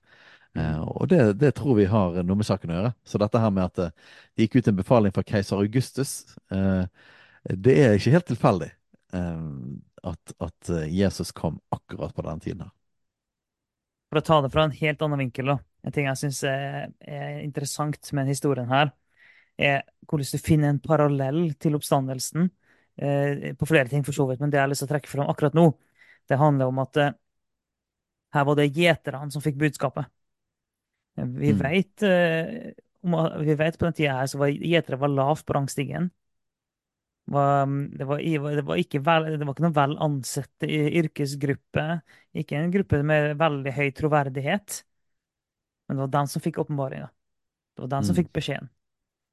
Eh, 0.60 0.82
og 0.84 1.08
det, 1.12 1.22
det 1.40 1.54
tror 1.56 1.78
vi 1.80 1.88
har 1.92 2.20
noe 2.24 2.40
med 2.40 2.48
saken 2.48 2.74
å 2.74 2.78
gjøre. 2.78 2.92
Så 3.08 3.22
dette 3.22 3.40
her 3.40 3.54
med 3.56 3.70
at 3.70 3.82
eh, 3.86 3.96
det 4.36 4.48
gikk 4.48 4.60
ut 4.60 4.70
en 4.72 4.80
befaling 4.82 5.16
fra 5.16 5.24
keiser 5.28 5.64
Augustus, 5.64 6.14
eh, 6.52 6.84
det 7.48 7.78
er 7.82 7.98
ikke 7.98 8.14
helt 8.16 8.30
tilfeldig 8.30 8.70
eh, 9.18 9.48
at, 10.12 10.36
at 10.44 10.72
eh, 10.76 10.88
Jesus 10.92 11.32
kom 11.36 11.60
akkurat 11.74 12.16
på 12.16 12.26
den 12.28 12.44
tiden 12.44 12.66
her. 12.68 12.74
For 14.12 14.20
å 14.20 14.26
ta 14.28 14.42
det 14.44 14.52
fra 14.52 14.68
en 14.68 14.76
helt 14.76 15.04
annen 15.06 15.24
vinkel, 15.24 15.54
da. 15.54 15.62
En 15.88 15.94
ting 15.96 16.06
jeg 16.10 16.20
syns 16.20 16.42
er, 16.46 16.92
er 17.00 17.40
interessant 17.42 18.12
med 18.14 18.28
historien 18.28 18.68
her, 18.70 18.92
er 19.62 19.84
hvordan 20.10 20.32
du 20.34 20.44
finner 20.44 20.72
en 20.74 20.82
parallell 20.84 21.54
til 21.62 21.78
oppstandelsen. 21.78 22.50
Eh, 23.02 23.52
på 23.58 23.66
flere 23.70 23.88
ting, 23.90 24.04
for 24.06 24.14
så 24.16 24.28
vidt, 24.30 24.42
men 24.44 24.52
det 24.52 24.60
jeg 24.60 24.66
har 24.66 24.72
lyst 24.72 24.84
til 24.84 24.90
å 24.90 24.94
trekke 24.94 25.10
fram 25.12 25.30
akkurat 25.32 25.56
nå, 25.58 25.70
det 26.30 26.38
handler 26.42 26.72
om 26.72 26.82
at 26.84 26.98
eh, 27.02 27.14
her 28.36 28.46
var 28.48 28.58
det 28.60 28.72
gjeterne 28.76 29.32
som 29.34 29.44
fikk 29.44 29.60
budskapet. 29.62 30.08
Vi 31.16 31.52
Mm. 31.54 31.60
vet, 31.60 32.04
eh, 32.04 32.72
om, 33.04 33.16
vi 33.44 33.56
vet 33.56 33.78
på 33.78 33.86
den 33.86 33.94
tida 33.94 34.14
her 34.20 34.28
så 34.28 34.38
var 34.40 34.48
gjetere 34.48 35.00
var 35.00 35.10
lavt 35.10 35.46
på 35.46 35.54
rangstigen. 35.54 36.12
Var, 37.32 37.66
det, 37.98 38.06
var, 38.06 38.20
det, 38.20 38.64
var 38.66 38.76
ikke 38.82 39.00
vel, 39.06 39.28
det 39.40 39.46
var 39.46 39.54
ikke 39.54 39.64
noen 39.64 39.76
vel 39.78 39.98
ansette 40.04 40.68
yrkesgruppe. 40.68 41.86
Ikke 42.36 42.58
en 42.60 42.72
gruppe 42.74 43.02
med 43.08 43.38
veldig 43.40 43.74
høy 43.78 43.92
troverdighet. 43.96 44.82
Men 45.88 45.98
det 45.98 46.02
var 46.06 46.14
den 46.18 46.28
som 46.32 46.44
fikk 46.44 46.60
åpenbaringa. 46.64 47.10
Det 47.76 47.84
var 47.86 47.92
den 47.96 48.04
som 48.04 48.16
Mm. 48.16 48.24
fikk 48.24 48.34
beskjeden. 48.34 48.70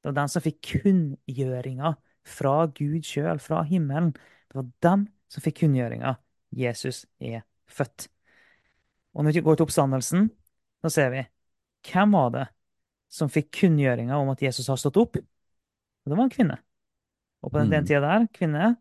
Det 0.02 0.10
var 0.10 0.16
den 0.20 0.30
som 0.32 0.44
fikk 0.44 0.60
kunngjøringa 0.62 1.96
fra 2.28 2.54
Gud 2.76 3.06
sjøl, 3.06 3.40
fra 3.42 3.62
himmelen. 3.66 4.12
Det 4.12 4.58
var 4.58 4.68
dem 4.84 5.06
som 5.32 5.44
fikk 5.44 5.62
kunngjøringa. 5.64 6.14
Jesus 6.54 7.04
er 7.20 7.42
født. 7.68 8.08
Og 9.14 9.24
når 9.24 9.34
vi 9.34 9.42
går 9.44 9.58
til 9.58 9.66
oppstandelsen, 9.66 10.30
da 10.82 10.92
ser 10.92 11.10
vi 11.12 11.24
hvem 11.88 12.14
var 12.14 12.30
det 12.34 12.46
som 13.12 13.30
fikk 13.32 13.50
kunngjøringa 13.60 14.16
om 14.18 14.30
at 14.32 14.42
Jesus 14.44 14.68
har 14.70 14.78
stått 14.80 14.98
opp? 15.00 15.16
Og 15.18 16.10
det 16.12 16.16
var 16.16 16.24
en 16.24 16.32
kvinne. 16.32 16.58
Og 17.42 17.52
på 17.52 17.58
den, 17.58 17.70
Mm. 17.70 17.86
tida 17.86 18.00
der, 18.00 18.26
kvinne, 18.34 18.76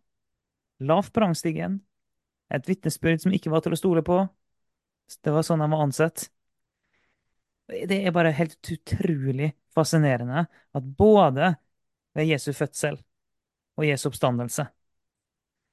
lavt 0.80 1.14
på 1.14 1.22
rangstigen, 1.22 1.82
et 2.52 2.68
vitnesbyrd 2.68 3.22
som 3.22 3.32
ikke 3.32 3.52
var 3.52 3.62
til 3.62 3.74
å 3.74 3.78
stole 3.78 4.02
på. 4.02 4.30
Det 5.24 5.34
var 5.34 5.42
sånn 5.42 5.60
de 5.60 5.70
var 5.70 5.84
ansett. 5.84 6.30
Det 7.68 8.00
er 8.00 8.16
bare 8.16 8.32
helt 8.32 8.72
utrolig 8.72 9.52
fascinerende 9.76 10.46
at 10.48 10.92
både 10.98 11.52
ved 12.16 12.30
Jesu 12.32 12.54
fødsel 12.56 12.98
og 13.78 13.86
Jesu 13.86 14.08
oppstandelse 14.10 14.70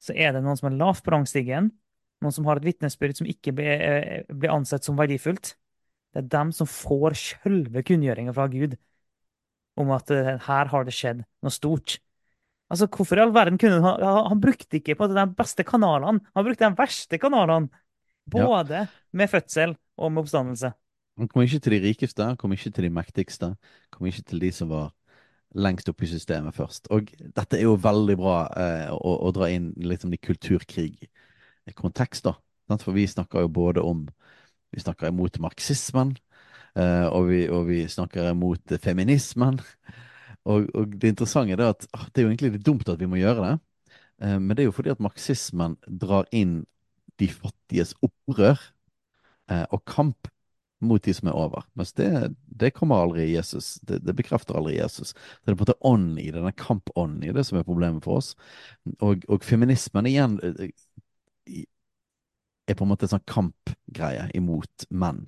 så 0.05 0.13
er 0.13 0.35
det 0.35 0.43
noen 0.45 0.59
som 0.59 0.69
er 0.69 0.77
lavt 0.77 1.05
på 1.05 1.15
rangstigen, 1.15 1.71
noen 2.21 2.35
som 2.35 2.49
har 2.49 2.61
et 2.61 2.67
vitnesbyrd 2.69 3.21
som 3.21 3.29
ikke 3.29 3.55
blir, 3.57 3.81
eh, 3.81 4.51
ansett 4.53 4.85
som 4.85 4.99
verdifullt. 4.99 5.55
Det 6.13 6.23
er 6.23 6.33
dem 6.35 6.53
som 6.53 6.69
får 6.69 7.17
sjølve 7.19 7.83
kunngjøringa 7.87 8.35
fra 8.37 8.47
Gud 8.53 8.77
om 9.81 9.91
at 9.97 10.11
eh, 10.15 10.37
her 10.47 10.71
har 10.71 10.85
det 10.87 10.95
skjedd 10.95 11.25
noe 11.25 11.55
stort. 11.55 11.99
Altså, 12.73 12.89
Hvorfor 12.89 13.19
i 13.19 13.25
all 13.25 13.33
verden 13.35 13.59
kunne 13.61 13.81
han 13.85 14.29
Han, 14.31 14.41
brukte 14.41 14.79
ikke 14.79 14.97
på 14.99 15.09
de 15.11 15.27
beste 15.37 15.65
kanalene, 15.65 16.21
han 16.35 16.47
brukte 16.47 16.69
de 16.69 16.79
verste 16.79 17.19
kanalene. 17.19 17.69
Ja. 18.33 18.47
Både 18.47 18.87
med 19.13 19.31
fødsel 19.31 19.77
og 20.01 20.13
med 20.13 20.25
oppstandelse. 20.25 20.73
Han 21.19 21.29
kom 21.31 21.43
ikke 21.45 21.61
til 21.63 21.73
de 21.77 21.85
rikeste, 21.85 22.25
han 22.27 22.39
kom 22.41 22.53
ikke 22.55 22.71
til 22.75 22.85
de 22.89 22.95
mektigste, 22.95 23.47
han 23.55 23.91
kom 23.95 24.07
ikke 24.09 24.27
til 24.31 24.39
de 24.43 24.51
som 24.55 24.69
var 24.73 24.89
lengst 25.55 25.89
oppe 25.91 26.05
i 26.07 26.09
systemet 26.11 26.55
først. 26.57 26.89
Og 26.95 27.01
dette 27.21 27.57
er 27.59 27.65
jo 27.69 27.75
veldig 27.79 28.17
bra 28.19 28.37
eh, 28.59 28.91
å, 28.91 29.11
å 29.29 29.31
dra 29.35 29.47
inn 29.55 29.73
liksom 29.79 30.13
i 30.15 30.19
kulturkrig-kontekster. 30.19 32.35
da. 32.35 32.77
For 32.81 32.93
vi 32.97 33.07
snakker 33.07 33.41
jo 33.45 33.49
både 33.49 33.81
om 33.83 34.09
Vi 34.75 34.81
snakker 34.83 35.07
imot 35.07 35.39
marxismen, 35.39 36.17
eh, 36.75 37.07
og, 37.07 37.29
vi, 37.29 37.47
og 37.47 37.69
vi 37.69 37.87
snakker 37.87 38.31
imot 38.33 38.73
feminismen. 38.83 39.61
Og, 40.51 40.67
og 40.75 40.99
det 40.99 41.09
interessante 41.13 41.55
er 41.55 41.71
at 41.71 41.87
ah, 41.95 42.11
det 42.11 42.19
er 42.19 42.27
jo 42.27 42.31
egentlig 42.33 42.51
litt 42.57 42.67
dumt 42.67 42.89
at 42.91 42.99
vi 42.99 43.07
må 43.07 43.15
gjøre 43.21 43.47
det, 43.47 43.55
eh, 44.27 44.39
men 44.43 44.51
det 44.51 44.63
er 44.65 44.67
jo 44.67 44.75
fordi 44.75 44.91
at 44.91 45.05
marxismen 45.05 45.79
drar 45.87 46.27
inn 46.35 46.67
de 47.23 47.29
fattiges 47.31 47.95
opprør 48.03 48.59
eh, 49.47 49.63
og 49.71 49.87
kamp 49.87 50.34
mot 50.87 51.03
de 51.05 51.15
som 51.15 51.29
er 51.31 51.37
over. 51.39 51.65
Mens 51.79 51.93
det, 51.99 52.11
det 52.47 52.73
kommer 52.77 53.03
aldri 53.03 53.27
i 53.27 53.35
Jesus. 53.35 53.75
Det, 53.83 54.01
det 54.05 54.15
bekrefter 54.17 54.59
aldri 54.59 54.77
Jesus. 54.79 55.15
Det 55.15 55.53
er 55.53 55.57
på 55.57 55.65
en 55.65 55.65
måte 55.65 55.79
ånden 55.81 56.19
i 56.19 56.29
det, 56.31 56.39
denne 56.39 56.55
kampånden 56.59 57.25
i 57.27 57.33
det 57.35 57.47
som 57.49 57.59
er 57.59 57.67
problemet 57.67 58.05
for 58.07 58.21
oss. 58.21 58.35
Og, 59.01 59.25
og 59.29 59.45
feminismen 59.47 60.09
igjen 60.11 60.39
eh, 60.45 61.65
er 62.69 62.79
på 62.79 62.87
en 62.87 62.93
måte 62.93 63.09
en 63.09 63.17
sånn 63.17 63.29
kampgreie 63.31 64.29
imot 64.37 64.89
menn. 64.91 65.25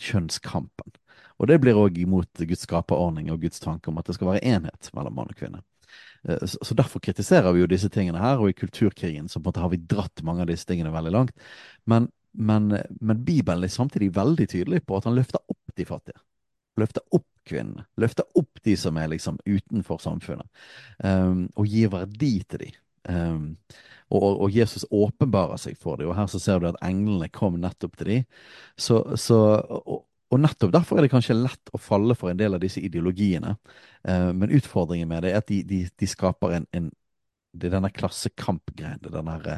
Kjønnskampen. 0.00 0.96
Og 1.42 1.50
det 1.50 1.58
blir 1.62 1.78
òg 1.78 1.98
imot 2.00 2.40
Guds 2.46 2.64
skaperordning 2.66 3.28
og 3.32 3.42
Guds 3.42 3.60
tanke 3.60 3.90
om 3.90 3.98
at 4.00 4.08
det 4.08 4.16
skal 4.16 4.32
være 4.32 4.46
enhet 4.46 4.90
mellom 4.96 5.16
mann 5.18 5.30
og 5.32 5.38
kvinne. 5.38 5.62
Eh, 6.28 6.46
så 6.46 6.74
derfor 6.78 7.02
kritiserer 7.02 7.52
vi 7.52 7.62
jo 7.64 7.70
disse 7.70 7.90
tingene 7.92 8.22
her, 8.22 8.40
og 8.40 8.50
i 8.52 8.56
kulturkrigen 8.56 9.28
så 9.28 9.40
på 9.40 9.46
en 9.46 9.50
måte 9.50 9.64
har 9.64 9.72
vi 9.72 9.82
dratt 9.90 10.22
mange 10.26 10.44
av 10.44 10.50
disse 10.52 10.68
tingene 10.68 10.94
veldig 10.94 11.14
langt. 11.14 11.48
Men, 11.90 12.08
men, 12.32 12.72
men 13.00 13.24
Bibelen 13.24 13.64
er 13.64 13.72
samtidig 13.72 14.12
veldig 14.16 14.48
tydelig 14.48 14.82
på 14.86 14.96
at 14.96 15.08
han 15.08 15.16
løfter 15.16 15.42
opp 15.52 15.76
de 15.76 15.86
fattige. 15.88 16.20
Løfter 16.80 17.04
opp 17.12 17.28
kvinnene. 17.48 17.86
Løfter 18.00 18.24
opp 18.38 18.62
de 18.64 18.76
som 18.78 18.96
er 19.00 19.10
liksom 19.12 19.38
utenfor 19.44 20.00
samfunnet. 20.02 20.48
Um, 21.04 21.48
og 21.58 21.68
gir 21.68 21.92
verdi 21.92 22.34
til 22.48 22.66
dem. 22.66 22.78
Um, 23.02 23.44
og, 24.12 24.44
og 24.44 24.54
Jesus 24.54 24.86
åpenbarer 24.92 25.60
seg 25.60 25.76
for 25.80 26.00
dem. 26.00 26.10
Og 26.10 26.16
her 26.16 26.30
så 26.30 26.40
ser 26.42 26.62
du 26.62 26.68
at 26.70 26.80
englene 26.84 27.28
kom 27.32 27.58
nettopp 27.60 27.98
til 28.00 28.10
dem. 28.10 28.24
Så, 28.80 29.02
så, 29.20 29.38
og, 29.82 30.04
og 30.32 30.40
nettopp 30.40 30.72
derfor 30.74 30.98
er 30.98 31.06
det 31.06 31.12
kanskje 31.12 31.38
lett 31.38 31.72
å 31.72 31.80
falle 31.80 32.16
for 32.18 32.32
en 32.32 32.40
del 32.40 32.56
av 32.56 32.62
disse 32.62 32.82
ideologiene. 32.84 33.56
Eh, 34.08 34.30
men 34.36 34.52
utfordringen 34.52 35.10
med 35.10 35.24
det 35.26 35.32
er 35.32 35.40
at 35.42 35.48
de, 35.48 35.62
de, 35.68 35.84
de 35.88 36.08
skaper 36.08 36.58
en, 36.58 36.68
en 36.76 36.90
Det 37.52 37.68
er 37.68 37.74
denne 37.74 37.90
klassekampgreien, 37.92 39.00
det 39.02 39.10
er 39.10 39.18
denne 39.18 39.56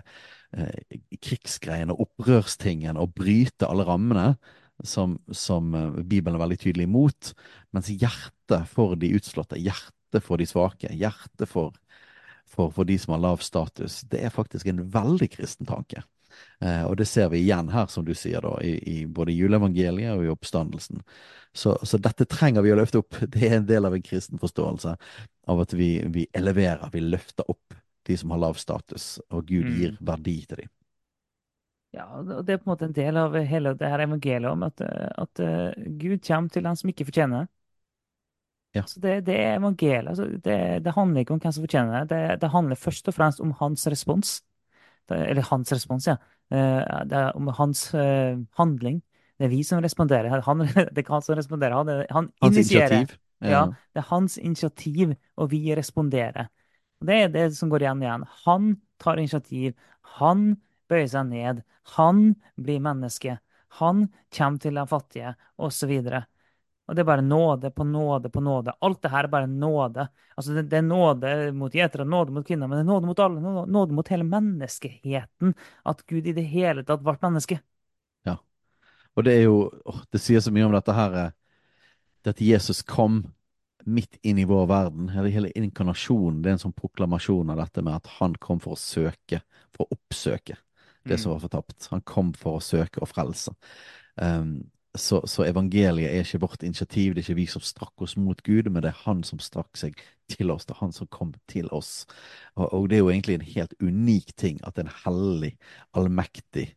eh, 0.56 0.98
krigsgreien 1.22 1.92
og 1.92 2.04
opprørstingen, 2.06 2.98
og 3.00 3.14
bryte 3.16 3.68
alle 3.68 3.86
rammene, 3.88 4.34
som, 4.82 5.18
som 5.32 5.74
eh, 5.74 6.00
Bibelen 6.02 6.38
er 6.38 6.44
veldig 6.44 6.60
tydelig 6.62 6.88
imot. 6.88 7.34
Mens 7.76 7.92
hjertet 7.92 8.70
for 8.70 8.96
de 9.00 9.12
utslåtte, 9.18 9.60
hjertet 9.60 10.24
for 10.24 10.40
de 10.40 10.48
svake, 10.48 10.90
hjertet 10.94 11.48
for, 11.50 11.76
for, 12.50 12.72
for 12.74 12.88
de 12.88 12.98
som 13.00 13.16
har 13.16 13.24
lav 13.24 13.44
status, 13.44 14.02
det 14.10 14.24
er 14.24 14.34
faktisk 14.34 14.70
en 14.70 14.84
veldig 14.94 15.30
kristen 15.36 15.70
tanke. 15.70 16.04
Eh, 16.60 16.82
og 16.86 16.96
det 16.98 17.06
ser 17.08 17.30
vi 17.32 17.42
igjen 17.42 17.70
her, 17.74 17.86
som 17.90 18.06
du 18.06 18.14
sier, 18.16 18.42
da, 18.44 18.56
i, 18.64 18.76
i 18.90 18.96
både 19.06 19.34
juleevangeliet 19.34 20.16
og 20.16 20.24
i 20.24 20.32
oppstandelsen. 20.32 21.02
Så, 21.54 21.76
så 21.86 22.00
dette 22.02 22.26
trenger 22.30 22.64
vi 22.64 22.72
å 22.74 22.78
løfte 22.78 23.02
opp. 23.02 23.20
Det 23.34 23.46
er 23.46 23.58
en 23.60 23.68
del 23.68 23.86
av 23.86 23.94
en 23.94 24.04
kristen 24.04 24.40
forståelse 24.42 24.96
av 25.50 25.60
at 25.60 25.74
vi, 25.76 25.96
vi 26.10 26.26
eleverer, 26.34 26.88
vi 26.92 27.04
løfter 27.04 27.46
opp 27.50 27.63
de 28.06 28.16
som 28.20 28.30
har 28.34 28.38
lav 28.38 28.54
status, 28.60 29.18
og 29.30 29.46
Gud 29.48 29.64
Mm. 29.64 29.74
gir 29.78 29.98
verdi 30.00 30.38
til 30.46 30.56
dem. 30.64 30.68
Ja, 31.94 32.04
og 32.18 32.46
det 32.46 32.54
er 32.54 32.58
på 32.58 32.66
en 32.66 32.72
måte 32.72 32.86
en 32.88 32.94
del 32.96 33.16
av 33.20 33.34
hele 33.46 33.72
det 33.78 33.86
her 33.88 34.02
evangeliet 34.02 34.50
om 34.50 34.64
at, 34.66 34.80
at 34.82 35.40
eh, 35.40 35.84
Gud 36.00 36.18
kommer 36.26 36.50
til 36.50 36.64
den 36.66 36.76
som 36.76 36.90
ikke 36.90 37.06
fortjener 37.06 37.44
det. 37.44 37.50
Ja. 38.74 38.82
Så 38.90 39.00
det, 39.00 39.20
det 39.28 39.36
er 39.38 39.56
evangeliet. 39.60 40.08
Altså, 40.10 40.24
det, 40.44 40.56
det 40.84 40.92
handler 40.96 41.20
ikke 41.22 41.34
om 41.36 41.40
hvem 41.40 41.52
som 41.54 41.62
fortjener 41.64 42.04
det. 42.04 42.08
det. 42.10 42.40
Det 42.42 42.50
handler 42.50 42.76
først 42.80 43.08
og 43.08 43.14
fremst 43.14 43.40
om 43.40 43.52
hans 43.60 43.86
respons. 43.86 44.40
Eller 45.10 45.42
hans 45.50 45.72
respons, 45.72 46.06
ja. 46.08 46.16
Eh, 46.50 47.04
Det 47.10 47.18
er 47.18 47.30
om 47.38 47.48
hans 47.58 47.94
eh, 47.94 48.38
handling. 48.58 49.02
Det 49.38 49.46
er 49.46 49.52
vi 49.54 49.62
som 49.62 49.82
responderer. 49.82 50.40
Han, 50.46 50.58
det 50.66 50.90
er 50.96 51.02
ikke 51.04 51.14
han 51.14 51.22
som 51.22 51.36
responderer. 51.38 51.76
Han, 51.78 52.06
han 52.10 52.32
Hans 52.42 52.56
initierer. 52.56 52.98
initiativ. 52.98 53.18
Ja, 53.44 53.66
det 53.94 54.00
er 54.02 54.08
hans 54.10 54.38
initiativ, 54.38 55.14
og 55.36 55.50
vi 55.52 55.74
responderer. 55.76 56.48
Det 57.04 57.16
er 57.22 57.32
det 57.32 57.48
som 57.56 57.72
går 57.72 57.84
igjen 57.84 58.04
igjen. 58.04 58.26
Han 58.44 58.68
tar 59.02 59.20
initiativ. 59.20 59.74
Han 60.20 60.54
bøyer 60.88 61.10
seg 61.10 61.26
ned. 61.32 61.64
Han 61.96 62.34
blir 62.60 62.84
menneske. 62.84 63.38
Han 63.80 64.06
kommer 64.34 64.62
til 64.62 64.78
de 64.78 64.86
fattige, 64.86 65.34
osv. 65.58 65.92
Og 66.84 66.96
det 66.96 67.00
er 67.00 67.08
bare 67.08 67.24
nåde 67.24 67.70
på 67.72 67.84
nåde 67.88 68.30
på 68.30 68.40
nåde. 68.44 68.74
Alt 68.84 69.02
det 69.02 69.10
her 69.10 69.24
er 69.24 69.32
bare 69.32 69.46
nåde. 69.48 70.08
Altså 70.36 70.52
det, 70.52 70.66
det 70.70 70.78
er 70.78 70.86
nåde 70.86 71.52
mot 71.56 71.74
gjetere, 71.74 72.04
nåde 72.04 72.32
mot 72.32 72.46
kvinner, 72.46 72.68
men 72.68 72.78
det 72.78 72.84
er 72.84 72.90
nåde 72.90 73.08
mot 73.08 73.22
alle. 73.24 73.40
Nåde, 73.66 73.96
mot 73.96 74.08
hele 74.12 74.26
menneskeheten. 74.28 75.54
At 75.84 76.04
Gud 76.06 76.28
i 76.28 76.36
det 76.36 76.44
hele 76.50 76.84
tatt 76.84 77.02
ble 77.04 77.16
menneske. 77.22 77.58
Ja. 78.28 78.36
Og 79.16 79.24
det 79.24 79.38
er 79.38 79.46
jo 79.46 79.56
åh, 79.84 80.02
Det 80.12 80.20
sier 80.20 80.44
så 80.44 80.52
mye 80.52 80.68
om 80.68 80.76
dette 80.76 80.94
her 80.94 81.18
eh, 81.22 81.32
at 82.24 82.40
Jesus 82.40 82.82
kom 82.82 83.22
midt 83.86 84.18
inn 84.22 84.38
i 84.38 84.46
vår 84.48 84.66
verden. 84.70 85.08
Hele, 85.14 85.50
inkarnasjonen 85.58 86.42
det 86.42 86.50
er 86.52 86.58
en 86.58 86.64
sånn 86.66 86.76
proklamasjon 86.76 87.50
av 87.52 87.60
dette 87.62 87.82
med 87.84 87.96
at 87.98 88.12
han 88.18 88.36
kom 88.40 88.60
for 88.62 88.76
å 88.76 88.80
søke, 88.80 89.42
for 89.74 89.86
å 89.86 89.96
oppsøke 89.98 90.56
det 91.08 91.18
som 91.20 91.32
Mm. 91.32 91.34
var 91.34 91.40
fortapt. 91.40 91.88
Han 91.90 92.00
kom 92.02 92.32
for 92.34 92.58
å 92.58 92.64
søke 92.64 93.02
og 93.02 93.08
frelse. 93.10 93.52
Um, 94.16 94.70
så, 94.96 95.20
så 95.26 95.42
evangeliet 95.44 96.10
er 96.10 96.22
ikke 96.22 96.40
vårt 96.44 96.62
initiativ, 96.62 97.14
det 97.14 97.24
er 97.24 97.26
ikke 97.26 97.40
vi 97.40 97.46
som 97.50 97.62
strakk 97.66 98.02
oss 98.06 98.16
mot 98.16 98.42
Gud, 98.46 98.70
men 98.70 98.82
det 98.82 98.92
er 98.92 99.00
han 99.04 99.24
som 99.26 99.40
strakk 99.42 99.76
seg 99.76 99.98
til 100.30 100.52
oss, 100.54 100.66
det 100.66 100.76
er 100.76 100.80
han 100.84 100.92
som 100.94 101.08
kom 101.10 101.34
til 101.50 101.66
oss. 101.74 102.06
Og, 102.54 102.68
og 102.72 102.88
det 102.90 102.98
er 102.98 103.02
jo 103.02 103.10
egentlig 103.10 103.34
en 103.40 103.48
helt 103.56 103.74
unik 103.82 104.34
ting 104.38 104.60
at 104.64 104.78
en 104.78 104.90
hellig, 105.04 105.56
allmektig, 105.98 106.68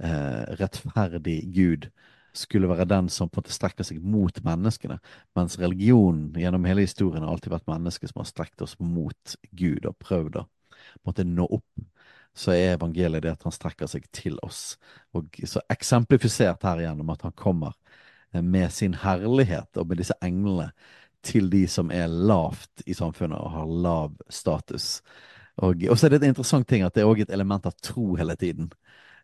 eh, 0.00 0.44
rettferdig 0.60 1.40
Gud 1.54 1.90
skulle 2.38 2.70
være 2.70 2.88
den 2.88 3.08
som 3.12 3.28
på 3.28 3.38
en 3.38 3.44
måte 3.44 3.54
strekker 3.54 3.86
seg 3.86 4.00
mot 4.04 4.40
menneskene, 4.46 4.98
mens 5.36 5.58
religionen 5.60 6.32
gjennom 6.38 6.66
hele 6.68 6.86
historien 6.86 7.24
har 7.24 7.34
alltid 7.34 7.54
vært 7.54 7.68
mennesker 7.70 8.10
som 8.10 8.22
har 8.22 8.30
strekt 8.30 8.64
oss 8.64 8.76
mot 8.78 9.36
Gud 9.58 9.88
og 9.88 9.98
prøvd 10.02 10.40
å 10.42 10.46
måtte 11.06 11.26
nå 11.26 11.46
opp. 11.58 11.86
Så 12.38 12.54
er 12.54 12.76
evangeliet 12.76 13.24
det 13.24 13.34
at 13.34 13.44
han 13.46 13.54
strekker 13.54 13.90
seg 13.90 14.04
til 14.14 14.36
oss. 14.46 14.76
Og 15.16 15.40
så 15.48 15.62
eksemplifisert 15.72 16.62
her 16.68 16.84
gjennom 16.84 17.10
at 17.10 17.24
han 17.26 17.34
kommer 17.38 17.74
eh, 18.32 18.42
med 18.42 18.70
sin 18.72 18.94
herlighet 19.02 19.80
og 19.80 19.90
med 19.90 20.02
disse 20.02 20.14
englene 20.22 20.70
til 21.26 21.50
de 21.50 21.64
som 21.66 21.90
er 21.90 22.06
lavt 22.06 22.84
i 22.86 22.94
samfunnet 22.94 23.40
og 23.40 23.54
har 23.56 23.72
lav 23.88 24.14
status. 24.30 25.00
Og, 25.58 25.82
og 25.90 25.98
så 25.98 26.06
er 26.06 26.14
det 26.14 26.22
et 26.22 26.30
interessant 26.30 26.68
ting 26.70 26.84
at 26.86 26.94
det 26.94 27.02
er 27.02 27.10
også 27.10 27.26
et 27.26 27.34
element 27.34 27.66
av 27.66 27.74
tro 27.82 28.12
hele 28.20 28.36
tiden. 28.38 28.70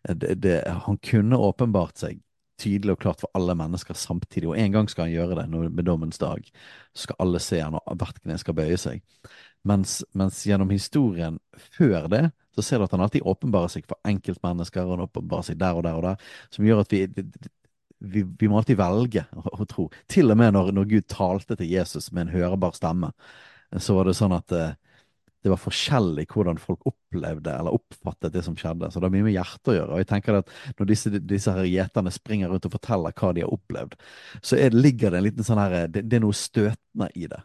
Det, 0.05 0.35
det, 0.43 0.57
han 0.85 0.99
kunne 1.01 1.39
åpenbart 1.39 2.03
seg 2.03 2.19
tydelig 2.61 2.95
og 2.95 3.01
klart 3.03 3.23
for 3.23 3.31
alle 3.37 3.55
mennesker 3.57 3.97
samtidig, 3.99 4.47
og 4.49 4.59
en 4.59 4.71
gang 4.75 4.89
skal 4.91 5.07
han 5.07 5.15
gjøre 5.15 5.39
det 5.41 5.45
når, 5.51 5.67
med 5.75 5.87
dommens 5.87 6.21
dag. 6.21 6.45
Så 6.95 7.07
skal 7.07 7.19
alle 7.25 7.41
se 7.43 7.59
han, 7.61 7.77
og 7.79 7.99
hvert 7.99 8.21
kne 8.21 8.37
skal 8.41 8.57
bøye 8.57 8.77
seg. 8.79 9.03
Mens, 9.65 9.99
mens 10.13 10.43
gjennom 10.45 10.71
historien 10.73 11.39
før 11.75 12.07
det, 12.11 12.23
så 12.55 12.63
ser 12.63 12.79
du 12.79 12.85
at 12.85 12.93
han 12.95 13.03
alltid 13.03 13.25
åpenbarer 13.27 13.71
seg 13.73 13.87
for 13.89 13.99
enkeltmennesker, 14.07 14.85
og 14.85 14.95
han 14.95 15.07
åpenbarer 15.07 15.49
seg 15.49 15.59
der 15.59 15.79
og 15.79 15.85
der 15.87 15.99
og 15.99 16.05
der, 16.05 16.31
som 16.53 16.67
gjør 16.67 16.83
at 16.85 16.93
vi, 16.93 17.01
vi, 17.99 18.23
vi 18.23 18.49
må 18.51 18.61
alltid 18.61 18.79
velge 18.79 19.25
å, 19.35 19.43
å 19.59 19.67
tro. 19.69 19.89
Til 20.11 20.31
og 20.31 20.39
med 20.39 20.55
når, 20.55 20.71
når 20.77 20.89
Gud 20.93 21.09
talte 21.11 21.57
til 21.59 21.73
Jesus 21.73 22.11
med 22.13 22.27
en 22.27 22.35
hørbar 22.37 22.77
stemme, 22.77 23.11
så 23.81 23.97
var 23.97 24.07
det 24.07 24.15
sånn 24.15 24.35
at 24.35 24.53
eh, 24.55 24.75
det 25.45 25.51
var 25.53 25.61
forskjellig 25.61 26.25
hvordan 26.33 26.57
folk 26.57 26.87
opplevde 26.89 27.53
eller 27.53 27.75
oppfattet 27.77 28.33
det 28.33 28.41
som 28.47 28.55
skjedde. 28.57 28.89
Så 28.89 28.97
det 28.97 29.05
har 29.05 29.13
mye 29.13 29.27
med 29.27 29.35
hjertet 29.35 29.69
å 29.69 29.75
gjøre. 29.75 29.91
Og 29.93 30.01
jeg 30.01 30.09
tenker 30.09 30.39
at 30.39 30.53
når 30.79 30.89
disse, 30.89 31.11
disse 31.21 31.53
her 31.53 31.67
gjeterne 31.69 32.13
springer 32.13 32.49
rundt 32.49 32.65
og 32.65 32.73
forteller 32.73 33.13
hva 33.13 33.29
de 33.35 33.43
har 33.45 33.53
opplevd, 33.53 33.93
så 34.41 34.57
er, 34.57 34.73
ligger 34.73 35.13
det 35.13 35.21
en 35.21 35.27
liten 35.27 35.45
sånn 35.45 35.61
her 35.61 35.83
det, 35.85 36.07
det 36.09 36.17
er 36.17 36.25
noe 36.25 36.37
støtende 36.37 37.11
i 37.13 37.29
det. 37.29 37.43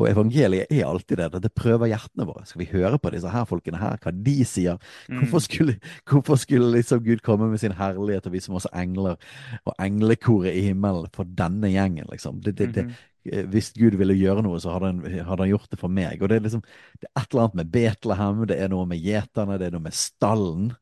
Og 0.00 0.08
evangeliet 0.08 0.72
er 0.72 0.86
alltid 0.88 1.20
det. 1.20 1.42
Det 1.44 1.52
prøver 1.52 1.90
hjertene 1.90 2.24
våre. 2.24 2.46
Skal 2.48 2.62
vi 2.62 2.70
høre 2.70 2.96
på 2.96 3.12
disse 3.12 3.28
her 3.28 3.44
folkene 3.48 3.80
her, 3.80 3.98
hva 4.00 4.12
de 4.16 4.36
sier? 4.48 4.80
Hvorfor 5.12 5.44
skulle, 5.44 5.76
hvorfor 6.08 6.40
skulle 6.40 6.72
liksom 6.78 7.02
Gud 7.04 7.20
komme 7.24 7.50
med 7.52 7.60
sin 7.60 7.76
herlighet 7.76 8.28
og 8.30 8.32
vise 8.32 8.56
oss 8.56 8.70
engler 8.72 9.20
og 9.68 9.76
englekoret 9.76 10.56
i 10.56 10.64
himmelen 10.70 11.12
for 11.12 11.28
denne 11.28 11.68
gjengen, 11.74 12.08
liksom? 12.08 12.40
Det, 12.40 12.56
det, 12.56 12.72
det, 12.78 12.86
hvis 13.22 13.70
Gud 13.76 13.94
ville 14.00 14.16
gjøre 14.18 14.42
noe, 14.42 14.58
så 14.62 14.74
hadde 14.74 14.90
han, 14.90 15.02
hadde 15.04 15.44
han, 15.44 15.50
gjort 15.52 15.70
det 15.70 15.78
for 15.80 15.92
meg. 15.92 16.22
Og 16.22 16.30
det 16.30 16.38
er 16.38 16.46
liksom 16.46 16.64
det 16.64 17.06
er 17.08 17.22
et 17.22 17.28
eller 17.28 17.44
annet 17.44 17.60
med 17.60 17.72
Betlehem, 17.74 18.44
det 18.50 18.58
er 18.58 18.72
noe 18.72 18.88
med 18.90 19.02
gjeterne, 19.02 19.58
det 19.60 19.68
er 19.68 19.76
noe 19.76 19.86
med 19.86 19.96
stallen. 19.96 20.72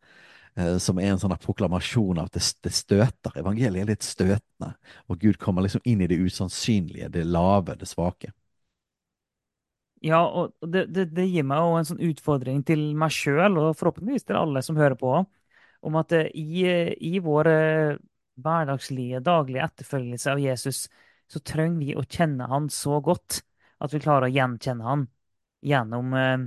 Eh, 0.58 0.76
som 0.82 0.98
er 0.98 1.12
en 1.12 1.20
sånn 1.20 1.36
proklamasjon 1.38 2.18
av 2.18 2.28
at 2.30 2.38
det, 2.38 2.42
det, 2.66 2.74
støter. 2.74 3.36
Evangeliet 3.38 3.84
er 3.84 3.92
litt 3.92 4.06
støtende. 4.06 4.72
Og 5.08 5.20
Gud 5.22 5.38
kommer 5.42 5.64
liksom 5.64 5.84
inn 5.88 6.02
i 6.02 6.08
det 6.10 6.18
usannsynlige, 6.18 7.10
det 7.14 7.26
lave, 7.28 7.76
det 7.78 7.88
svake. 7.88 8.32
Ja, 10.02 10.22
og 10.24 10.56
det, 10.64 10.86
det, 10.94 11.10
det 11.12 11.28
gir 11.28 11.44
meg 11.44 11.60
jo 11.60 11.76
en 11.76 11.86
sånn 11.90 12.04
utfordring 12.08 12.62
til 12.66 12.86
meg 12.98 13.12
sjøl, 13.12 13.58
og 13.60 13.76
forhåpentligvis 13.76 14.24
til 14.26 14.38
alle 14.40 14.62
som 14.64 14.78
hører 14.80 14.96
på, 14.98 15.18
om 15.84 15.98
at 16.00 16.14
i, 16.32 16.64
i 16.96 17.20
vår 17.20 17.50
hverdagslige, 18.40 19.20
daglige 19.24 19.66
etterfølgelse 19.66 20.32
av 20.32 20.40
Jesus, 20.40 20.86
så 21.30 21.40
trenger 21.46 21.78
vi 21.84 21.96
å 21.98 22.04
kjenne 22.06 22.48
han 22.50 22.68
så 22.72 23.00
godt 23.04 23.42
at 23.80 23.94
vi 23.94 24.00
klarer 24.02 24.28
å 24.28 24.34
gjenkjenne 24.34 24.84
han 24.86 25.04
gjennom 25.64 26.14
eh, 26.18 26.46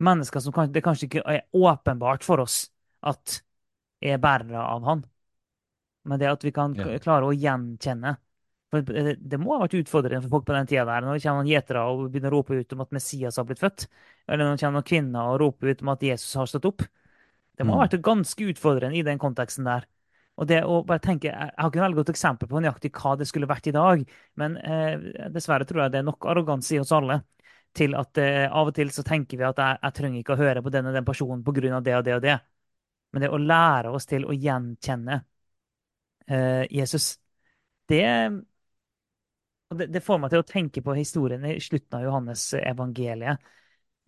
mennesker 0.00 0.40
som 0.40 0.54
kan, 0.54 0.72
det 0.72 0.82
kanskje 0.84 1.08
ikke 1.08 1.24
er 1.28 1.46
åpenbart 1.56 2.24
for 2.26 2.42
oss 2.44 2.64
at 3.06 3.40
er 4.00 4.20
bærere 4.20 4.60
av 4.60 4.84
han. 4.88 5.04
Men 6.08 6.20
det 6.20 6.30
at 6.30 6.44
vi 6.44 6.52
kan 6.52 6.74
Ja. 6.76 6.98
klare 6.98 7.28
å 7.28 7.36
gjenkjenne 7.36 8.16
for 8.70 8.82
det, 8.86 9.16
det 9.18 9.38
må 9.42 9.56
ha 9.56 9.64
vært 9.64 9.74
utfordrende 9.80 10.22
for 10.22 10.36
folk 10.36 10.46
på 10.46 10.54
den 10.54 10.68
tida 10.70 10.84
der, 10.86 11.02
når 11.02 11.18
det 11.18 11.22
kommer 11.24 11.42
noen 11.42 11.50
gjetere 11.50 11.80
og 11.90 12.04
begynner 12.12 12.30
å 12.30 12.38
rope 12.38 12.54
ut 12.54 12.72
om 12.76 12.84
at 12.84 12.92
Messias 12.94 13.36
har 13.40 13.44
blitt 13.48 13.58
født, 13.58 13.88
eller 14.28 14.44
når 14.44 14.54
det 14.54 14.60
kommer 14.62 14.78
noen 14.78 14.86
kvinner 14.92 15.30
og 15.32 15.40
roper 15.42 15.72
ut 15.72 15.82
om 15.82 15.90
at 15.90 16.04
Jesus 16.06 16.34
har 16.38 16.46
stått 16.46 16.68
opp. 16.70 16.84
Det 17.58 17.66
må 17.66 17.74
ha 17.74 17.80
Mm. 17.80 17.88
vært 17.88 18.02
ganske 18.02 18.46
utfordrende 18.52 18.96
i 18.96 19.02
den 19.02 19.18
konteksten 19.18 19.64
der. 19.64 19.86
Og 20.40 20.48
det 20.48 20.62
å 20.64 20.80
bare 20.88 21.02
tenke, 21.04 21.28
Jeg 21.28 21.52
har 21.56 21.68
ikke 21.68 21.80
noe 21.80 21.84
veldig 21.84 22.00
godt 22.00 22.12
eksempel 22.14 22.48
på 22.48 22.62
nøyaktig 22.64 22.90
hva 22.96 23.12
det 23.20 23.26
skulle 23.28 23.48
vært 23.50 23.68
i 23.68 23.74
dag, 23.76 24.04
men 24.40 24.56
eh, 24.56 25.28
dessverre 25.34 25.66
tror 25.68 25.84
jeg 25.84 25.92
det 25.92 26.00
er 26.00 26.06
nok 26.08 26.24
arroganse 26.32 26.74
i 26.74 26.80
oss 26.80 26.92
alle 26.96 27.20
til 27.76 27.94
at 27.94 28.18
eh, 28.18 28.46
av 28.48 28.70
og 28.70 28.74
til 28.74 28.90
så 28.94 29.04
tenker 29.06 29.38
vi 29.38 29.46
at 29.46 29.60
jeg, 29.60 29.78
jeg 29.84 29.96
trenger 29.98 30.22
ikke 30.22 30.34
å 30.34 30.40
høre 30.40 30.62
på 30.64 30.72
den 30.74 30.88
og 30.90 30.96
den 30.96 31.06
personen 31.06 31.44
pga. 31.44 31.80
det 31.80 31.96
og 31.98 32.04
det 32.06 32.14
og 32.16 32.22
det. 32.24 32.38
Men 33.12 33.24
det 33.24 33.30
å 33.30 33.42
lære 33.42 33.92
oss 33.94 34.06
til 34.06 34.24
å 34.26 34.34
gjenkjenne 34.34 35.20
eh, 36.28 36.64
Jesus, 36.70 37.18
det, 37.88 38.02
det, 39.76 39.86
det 39.86 40.02
får 40.04 40.20
meg 40.22 40.32
til 40.32 40.42
å 40.42 40.48
tenke 40.48 40.82
på 40.82 40.96
historien 40.98 41.44
i 41.46 41.58
slutten 41.62 41.98
av 41.98 42.06
Johannes 42.06 42.46
evangeliet. 42.58 43.50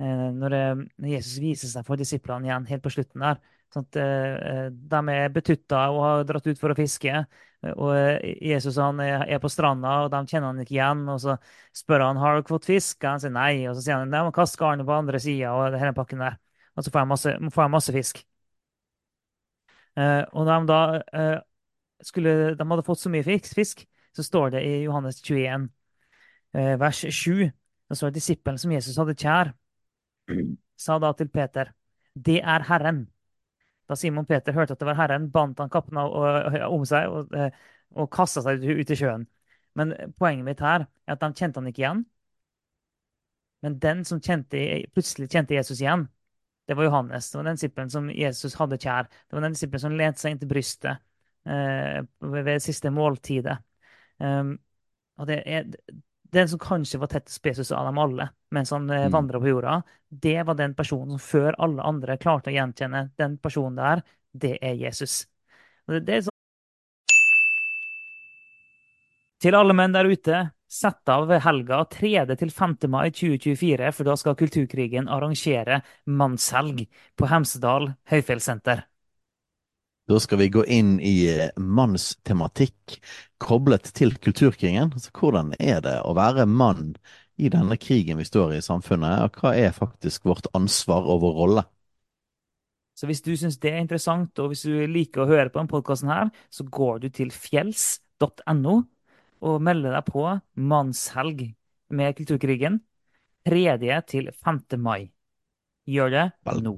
Eh, 0.03 0.29
det, 0.43 0.63
når 0.97 1.13
Jesus 1.13 1.39
viser 1.43 1.73
seg 1.73 1.87
for 1.87 2.01
disiplene 2.01 2.49
igjen 2.49 2.69
helt 2.71 2.85
på 2.85 2.95
slutten 2.95 3.27
der. 3.27 3.43
Sånn 3.73 3.87
at 3.87 3.99
eh, 4.01 4.67
De 4.71 5.01
er 5.15 5.33
betutta 5.33 5.87
og 5.93 6.03
har 6.05 6.27
dratt 6.29 6.49
ut 6.51 6.61
for 6.61 6.75
å 6.75 6.77
fiske. 6.77 7.23
Og 7.73 7.93
eh, 7.95 8.35
Jesus 8.53 8.77
han 8.83 9.01
er, 9.05 9.39
på 9.41 9.51
stranda, 9.53 10.03
og 10.05 10.11
de 10.13 10.23
kjenner 10.29 10.51
han 10.51 10.61
ikke 10.65 10.77
igjen. 10.77 11.07
og 11.13 11.23
Så 11.23 11.37
spør 11.83 12.09
han 12.09 12.21
har 12.21 12.41
dere 12.41 12.49
fått 12.51 12.69
fisk. 12.69 13.05
Han 13.09 13.23
sier 13.23 13.35
nei. 13.35 13.65
Og 13.71 13.79
så 13.79 13.87
sier 13.87 14.01
han 14.01 14.13
nei, 14.13 14.25
må 14.27 14.35
kaste 14.37 14.61
garnet 14.61 14.89
på 14.89 14.97
andre 14.97 15.23
sida 15.23 15.55
og 15.57 15.79
hele 15.79 15.97
pakken 15.97 16.25
der. 16.25 16.39
Og 16.77 16.85
så 16.85 16.93
får 16.93 17.03
jeg 17.03 17.13
masse, 17.15 17.35
masse 17.77 17.97
fisk. 17.97 18.23
Eh, 19.97 20.23
og 20.33 20.49
de 20.49 20.59
da 20.69 20.81
eh, 21.13 21.39
skulle, 22.05 22.55
de 22.57 22.69
hadde 22.71 22.85
fått 22.87 23.03
så 23.03 23.13
mye 23.13 23.27
fisk, 23.27 23.53
fisk, 23.57 23.85
så 24.17 24.25
står 24.25 24.55
det 24.55 24.63
i 24.65 24.73
Johannes 24.87 25.21
21, 25.21 25.69
eh, 26.57 26.75
vers 26.81 27.05
7, 27.05 27.51
da 27.89 27.99
står 27.99 28.13
det 28.13 28.21
disippelen 28.21 28.61
som 28.61 28.73
Jesus 28.73 28.97
hadde 29.01 29.17
kjær, 29.21 29.53
sa 30.81 30.99
da 31.03 31.13
til 31.17 31.29
Peter, 31.33 31.75
det 32.17 32.41
er 32.41 32.65
Herren. 32.71 33.05
Da 33.93 33.99
Simon 34.01 34.25
Peter 34.25 34.57
hørte 34.57 34.73
at 34.73 34.81
det 34.81 34.89
var 34.89 34.97
Herren, 34.97 35.29
bandt 35.33 35.61
han 35.61 35.71
kappen 35.73 35.99
om 36.01 36.85
seg 36.89 37.13
og, 37.13 37.35
eh, 37.37 37.53
og 37.93 38.09
kasta 38.15 38.41
seg 38.47 38.65
ut 38.65 38.93
i 38.93 38.97
sjøen. 38.97 39.27
Men 39.77 39.93
poenget 40.17 40.47
mitt 40.47 40.63
her 40.65 40.87
er 40.87 41.13
at 41.13 41.21
de 41.21 41.29
kjente 41.37 41.61
han 41.61 41.69
ikke 41.69 41.83
igjen. 41.85 42.03
Men 43.63 43.77
den 43.83 44.01
som 44.09 44.21
kjente, 44.25 44.63
plutselig 44.97 45.29
kjente 45.33 45.55
Jesus 45.59 45.83
igjen, 45.85 46.07
det 46.69 46.77
var 46.79 46.89
Johannes. 46.89 47.29
Det 47.31 47.39
var 47.39 47.45
den 47.51 47.61
disippelen 47.61 47.93
som 47.93 48.09
Jesus 48.11 48.57
hadde 48.57 48.79
kjær. 48.81 49.11
Det 49.11 49.37
var 49.37 49.45
den 49.45 49.57
disippelen 49.59 49.85
som 49.85 49.99
lente 49.99 50.23
seg 50.23 50.35
inn 50.35 50.41
til 50.41 50.51
brystet 50.51 51.05
eh, 51.45 52.01
ved 52.33 52.49
det 52.49 52.57
siste 52.65 52.93
måltidet. 52.95 53.59
Um, 54.23 54.55
og 55.21 55.29
det 55.29 55.41
er 55.45 55.69
den 56.33 56.49
som 56.49 56.59
kanskje 56.63 56.99
var 57.03 57.11
tettest 57.13 57.45
Jesus 57.45 57.73
av 57.73 57.85
dem 57.87 57.99
alle 58.01 58.31
mens 58.53 58.71
han 58.73 58.89
eh, 58.91 59.07
Mm. 59.07 59.13
vandra 59.13 59.41
på 59.41 59.49
jorda. 59.49 59.83
Det 60.09 60.43
var 60.47 60.55
den 60.55 60.75
personen 60.75 61.19
som 61.19 61.19
før 61.19 61.55
alle 61.59 61.83
andre 61.83 62.17
klarte 62.17 62.51
å 62.51 62.55
gjenkjenne 62.57 63.11
den 63.19 63.39
personen 63.39 63.77
der. 63.77 64.03
Det 64.33 64.59
er 64.63 64.75
Jesus. 64.75 65.27
Det, 65.87 66.01
det 66.07 66.15
er 66.15 66.21
sånn 66.23 66.31
Til 69.43 69.57
alle 69.59 69.75
menn 69.75 69.93
der 69.93 70.07
ute, 70.07 70.51
sett 70.71 71.09
av 71.11 71.33
helga 71.45 71.81
3. 71.91 72.37
til 72.39 72.51
5. 72.55 72.77
mai 72.89 73.11
2024, 73.11 73.91
for 73.93 74.07
da 74.07 74.15
skal 74.17 74.37
Kulturkrigen 74.39 75.09
arrangere 75.11 75.81
mannshelg 76.07 76.87
på 77.19 77.27
Hemsedal 77.27 77.91
høyfjellssenter. 78.13 78.85
Da 80.11 80.19
skal 80.21 80.41
vi 80.41 80.49
gå 80.51 80.65
inn 80.67 80.97
i 81.01 81.15
eh, 81.31 81.51
mannstematikk 81.57 82.99
koblet 83.43 83.93
til 83.95 84.17
kulturkrigen. 84.19 84.91
Altså, 84.97 85.13
hvordan 85.15 85.55
er 85.63 85.83
det 85.85 85.99
å 86.03 86.15
være 86.19 86.47
mann 86.51 86.97
i 87.39 87.51
denne 87.53 87.79
krigen 87.81 88.19
vi 88.19 88.27
står 88.27 88.57
i 88.57 88.59
i 88.61 88.65
samfunnet, 88.65 89.23
og 89.23 89.39
hva 89.41 89.55
er 89.57 89.77
faktisk 89.77 90.27
vårt 90.29 90.51
ansvar 90.59 91.07
og 91.07 91.23
vår 91.23 91.39
rolle? 91.39 91.65
Så 92.99 93.09
hvis 93.09 93.23
du 93.25 93.33
syns 93.39 93.57
det 93.63 93.73
er 93.73 93.81
interessant, 93.81 94.37
og 94.39 94.53
hvis 94.53 94.67
du 94.69 94.75
liker 94.91 95.25
å 95.25 95.31
høre 95.31 95.49
på 95.49 95.59
denne 95.59 95.73
podkasten 95.73 96.13
her, 96.13 96.29
så 96.53 96.67
går 96.67 97.03
du 97.03 97.09
til 97.15 97.33
fjells.no 97.33 98.77
og 99.43 99.65
melder 99.65 99.97
deg 99.97 100.11
på 100.13 100.27
mannshelg 100.55 101.49
med 101.93 102.19
Kulturkrigen 102.19 102.83
3. 103.49 103.79
til 104.07 104.31
5. 104.31 104.63
mai. 104.79 105.11
Gjør 105.89 106.15
det 106.15 106.27
Vel. 106.47 106.63
nå. 106.63 106.77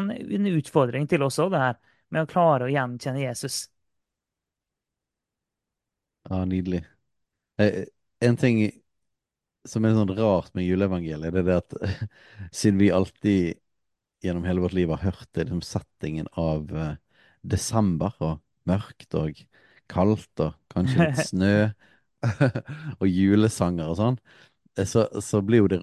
En 0.00 0.10
en 0.10 0.46
utfordring 0.54 1.08
til 1.08 1.22
oss 1.26 1.38
òg, 1.42 1.52
det 1.52 1.62
her 1.62 1.78
med 2.12 2.24
å 2.24 2.30
klare 2.30 2.68
å 2.68 2.72
gjenkjenne 2.72 3.24
Jesus. 3.24 3.66
Ja, 6.30 6.44
nydelig. 6.44 6.84
Eh, 7.58 7.84
en 8.20 8.36
ting 8.38 8.62
som 9.68 9.84
er 9.86 9.94
sånn 9.96 10.14
rart 10.18 10.54
med 10.56 10.66
juleevangeliet, 10.66 11.34
det 11.34 11.42
er 11.42 11.48
det 11.48 11.58
at 11.60 11.76
siden 12.54 12.80
vi 12.80 12.90
alltid 12.94 13.58
gjennom 14.22 14.46
hele 14.46 14.62
vårt 14.64 14.76
liv 14.78 14.90
har 14.94 15.02
hørt 15.02 15.28
det, 15.32 15.46
liksom 15.46 15.62
settingen 15.66 16.28
av 16.38 16.70
eh, 16.76 16.94
desember 17.42 18.14
og 18.22 18.40
mørkt 18.70 19.16
og 19.18 19.38
kaldt 19.90 20.44
og 20.44 20.56
kanskje 20.72 21.06
litt 21.06 21.22
snø 21.30 21.54
og 23.00 23.06
julesanger 23.08 23.90
og 23.90 23.98
sånn, 23.98 24.18
så, 24.88 25.06
så 25.20 25.42
blir 25.44 25.62
jo 25.62 25.68
det, 25.68 25.80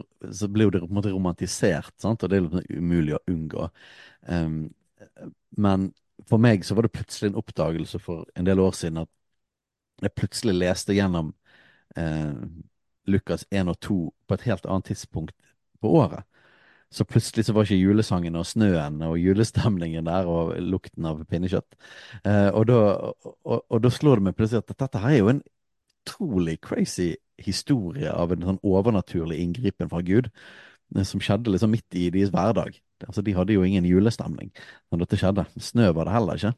blir 0.50 0.72
det 0.74 0.82
på 0.82 0.90
en 0.90 0.98
måte 0.98 1.14
romantisert, 1.14 1.94
sant? 2.02 2.24
og 2.24 2.32
det 2.32 2.40
er 2.40 2.78
umulig 2.78 3.16
å 3.18 3.24
unngå. 3.30 3.68
Um, 4.26 4.62
men 5.58 5.92
for 6.28 6.42
meg 6.42 6.66
så 6.66 6.76
var 6.76 6.88
det 6.88 6.96
plutselig 6.98 7.32
en 7.32 7.40
oppdagelse 7.40 8.02
for 8.04 8.26
en 8.36 8.48
del 8.48 8.60
år 8.60 8.74
siden 8.78 9.04
at 9.04 9.10
jeg 10.04 10.16
plutselig 10.16 10.56
leste 10.56 10.96
gjennom 10.96 11.34
eh, 12.00 12.34
Lukas 13.10 13.46
1 13.52 13.72
og 13.72 13.80
2 13.84 14.00
på 14.28 14.38
et 14.38 14.46
helt 14.48 14.68
annet 14.68 14.92
tidspunkt 14.92 15.36
på 15.82 15.92
året. 16.02 16.24
Så 16.90 17.06
plutselig 17.06 17.46
så 17.46 17.54
var 17.54 17.68
ikke 17.68 17.78
julesangen 17.78 18.38
og 18.40 18.48
snøen 18.50 19.02
og 19.06 19.20
julestemningen 19.22 20.08
der 20.08 20.30
og 20.30 20.56
lukten 20.64 21.06
av 21.06 21.22
pinnekjøtt. 21.30 21.78
Eh, 22.24 22.50
og, 22.50 22.66
da, 22.70 22.80
og, 23.46 23.78
da, 23.84 23.92
slår 23.94 24.20
det 24.20 24.30
meg 24.30 24.38
plutselig 24.40 24.64
at 24.64 24.74
dette 24.74 25.04
her 25.04 25.18
er 25.18 25.22
jo 25.22 25.34
en 25.36 25.44
utrolig 26.00 26.58
crazy 26.66 27.14
historie 27.46 28.12
av 28.14 28.34
en 28.34 28.46
sånn 28.52 28.62
overnaturlig 28.66 29.40
inngripen 29.44 29.92
fra 29.92 30.02
Gud, 30.06 30.30
eh, 30.96 31.06
som 31.08 31.24
skjedde 31.24 31.54
liksom 31.54 31.74
midt 31.76 31.98
i 31.98 32.10
deres 32.14 32.34
hverdag. 32.36 32.80
Altså, 33.08 33.24
de 33.24 33.36
hadde 33.36 33.56
jo 33.56 33.64
ingen 33.64 33.88
julestemning 33.88 34.52
når 34.92 35.06
dette 35.06 35.20
skjedde. 35.22 35.48
Snø 35.64 35.94
var 35.96 36.10
det 36.10 36.16
heller 36.18 36.42
ikke. 36.42 36.56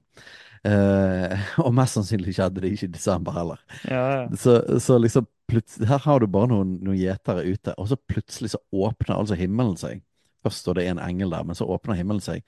Eh, 0.62 1.52
og 1.66 1.74
mest 1.74 1.98
sannsynlig 1.98 2.36
skjedde 2.38 2.64
det 2.64 2.74
ikke 2.76 2.90
i 2.90 2.96
desember 2.96 3.36
heller. 3.38 3.62
Ja, 3.90 4.04
ja. 4.16 4.26
Så, 4.38 4.60
så 4.82 4.98
liksom 5.02 5.28
her 5.52 6.00
har 6.06 6.22
du 6.22 6.30
bare 6.32 6.48
noen, 6.48 6.78
noen 6.80 7.00
gjetere 7.00 7.44
ute, 7.44 7.74
og 7.76 7.90
så 7.90 7.98
plutselig 8.08 8.54
så 8.54 8.62
åpner 8.72 9.18
altså 9.18 9.36
himmelen 9.36 9.76
seg. 9.80 10.00
Først 10.46 10.64
står 10.64 10.80
det 10.80 10.86
en 10.90 11.02
engel 11.04 11.34
der, 11.36 11.44
men 11.48 11.58
så 11.58 11.68
åpner 11.70 12.00
himmelen 12.00 12.24
seg, 12.24 12.46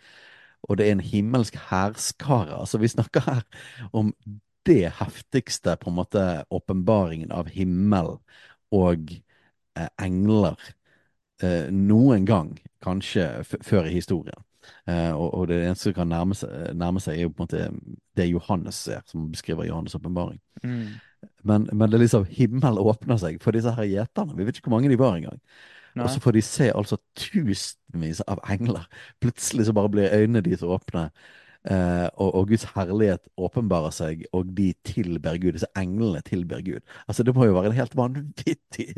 og 0.64 0.80
det 0.80 0.88
er 0.88 0.96
en 0.96 1.04
himmelsk 1.04 1.58
hærskare. 1.70 2.56
Altså, 2.56 2.80
vi 2.80 2.88
snakker 2.94 3.26
her 3.26 3.42
om 3.92 4.14
det 4.66 4.94
heftigste, 5.00 5.76
på 5.80 5.92
en 5.92 6.00
måte, 6.00 6.24
åpenbaringen 6.54 7.32
av 7.36 7.52
himmel 7.52 8.18
og 8.74 9.14
eh, 9.78 9.90
engler 10.02 10.58
eh, 11.44 11.70
noen 11.72 12.26
gang, 12.30 12.56
kanskje 12.84 13.28
før 13.46 13.90
i 13.90 13.98
historien. 13.98 14.44
Eh, 14.88 15.12
og, 15.12 15.34
og, 15.34 15.48
det 15.52 15.60
eneste 15.64 15.90
som 15.90 15.98
kan 15.98 16.12
nærme 16.12 16.38
seg, 16.38 16.72
nærme 16.80 17.04
seg, 17.04 17.18
er 17.18 17.28
jo 17.28 17.34
på 17.34 17.44
en 17.44 17.48
måte 17.48 17.68
det 18.18 18.30
Johannes 18.32 18.80
ser, 18.88 19.04
som 19.10 19.28
beskriver 19.32 19.68
Johannes' 19.68 19.98
åpenbaring. 20.00 20.40
Mm. 20.64 20.96
Men, 21.44 21.68
men, 21.72 21.88
det 21.90 21.98
er 21.98 22.06
liksom 22.06 22.28
himmel 22.32 22.80
åpner 22.80 23.20
seg 23.20 23.40
for 23.44 23.56
disse 23.56 23.72
her 23.76 23.88
gjeterne. 23.88 24.36
Vi 24.38 24.48
vet 24.48 24.60
ikke 24.60 24.70
hvor 24.70 24.78
mange 24.78 24.92
de 24.92 25.00
var 25.00 25.18
engang. 25.20 25.40
Og 25.94 26.10
så 26.10 26.22
får 26.24 26.34
de 26.34 26.42
se 26.42 26.72
altså 26.74 26.98
tusenvis 27.20 28.24
av 28.26 28.40
engler. 28.50 28.88
Plutselig 29.22 29.68
så 29.68 29.76
bare 29.78 29.92
blir 29.94 30.16
øynene 30.16 30.42
deres 30.42 30.64
åpne. 30.66 31.10
Eh, 31.64 32.08
og, 32.20 32.30
og, 32.36 32.50
Guds 32.50 32.66
herlighet 32.74 33.30
åpenbarer 33.40 33.94
seg, 33.96 34.26
og 34.36 34.52
de 34.58 34.74
tilber 34.88 35.40
Gud. 35.40 35.56
Disse 35.56 35.70
englene 35.80 36.24
tilber 36.28 36.64
Gud. 36.66 36.84
Altså 37.08 37.24
Det 37.24 37.36
må 37.36 37.48
jo 37.48 37.56
være 37.56 37.72
en 37.72 37.78
helt 37.78 37.96
vanvittig 37.96 38.90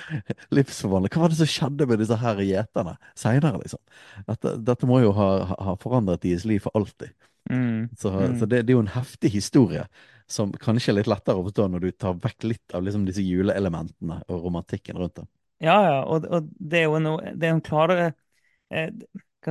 livsforvandling. 0.56 1.12
Hva 1.12 1.24
var 1.24 1.34
det 1.34 1.40
som 1.40 1.50
skjedde 1.50 1.88
med 1.90 2.02
disse 2.02 2.18
her 2.22 2.44
gjeterne 2.46 2.94
seinere, 3.18 3.58
liksom? 3.64 3.82
Dette, 4.28 4.56
dette, 4.62 4.88
må 4.90 5.02
jo 5.02 5.12
ha, 5.18 5.28
ha 5.66 5.76
forandret 5.82 6.22
deres 6.22 6.46
liv 6.48 6.62
for 6.62 6.78
alltid. 6.78 7.10
Mm. 7.50 7.90
Så, 7.98 8.12
mm. 8.14 8.38
så 8.38 8.46
det, 8.46 8.62
det, 8.62 8.70
er 8.70 8.78
jo 8.78 8.86
en 8.86 8.94
heftig 8.94 9.32
historie 9.34 9.88
som 10.30 10.52
kanskje 10.62 10.92
er 10.92 11.00
litt 11.00 11.10
lettere 11.10 11.40
å 11.40 11.44
forstå 11.48 11.66
når 11.68 11.82
du 11.82 11.90
tar 11.90 12.20
vekk 12.22 12.46
litt 12.46 12.74
av 12.76 12.84
liksom 12.86 13.02
disse 13.08 13.24
juleelementene 13.26 14.22
og 14.28 14.46
romantikken 14.46 15.00
rundt 15.00 15.18
det. 15.18 15.26
Ja, 15.62 15.74
ja, 15.86 15.98
og, 16.10 16.24
og 16.26 16.46
det 16.58 16.80
er 16.80 16.88
jo 16.88 16.96
en, 16.98 17.10
det 17.38 17.48
er 17.48 17.52
en 17.56 17.64
klar 17.66 17.92
eh, 17.94 18.94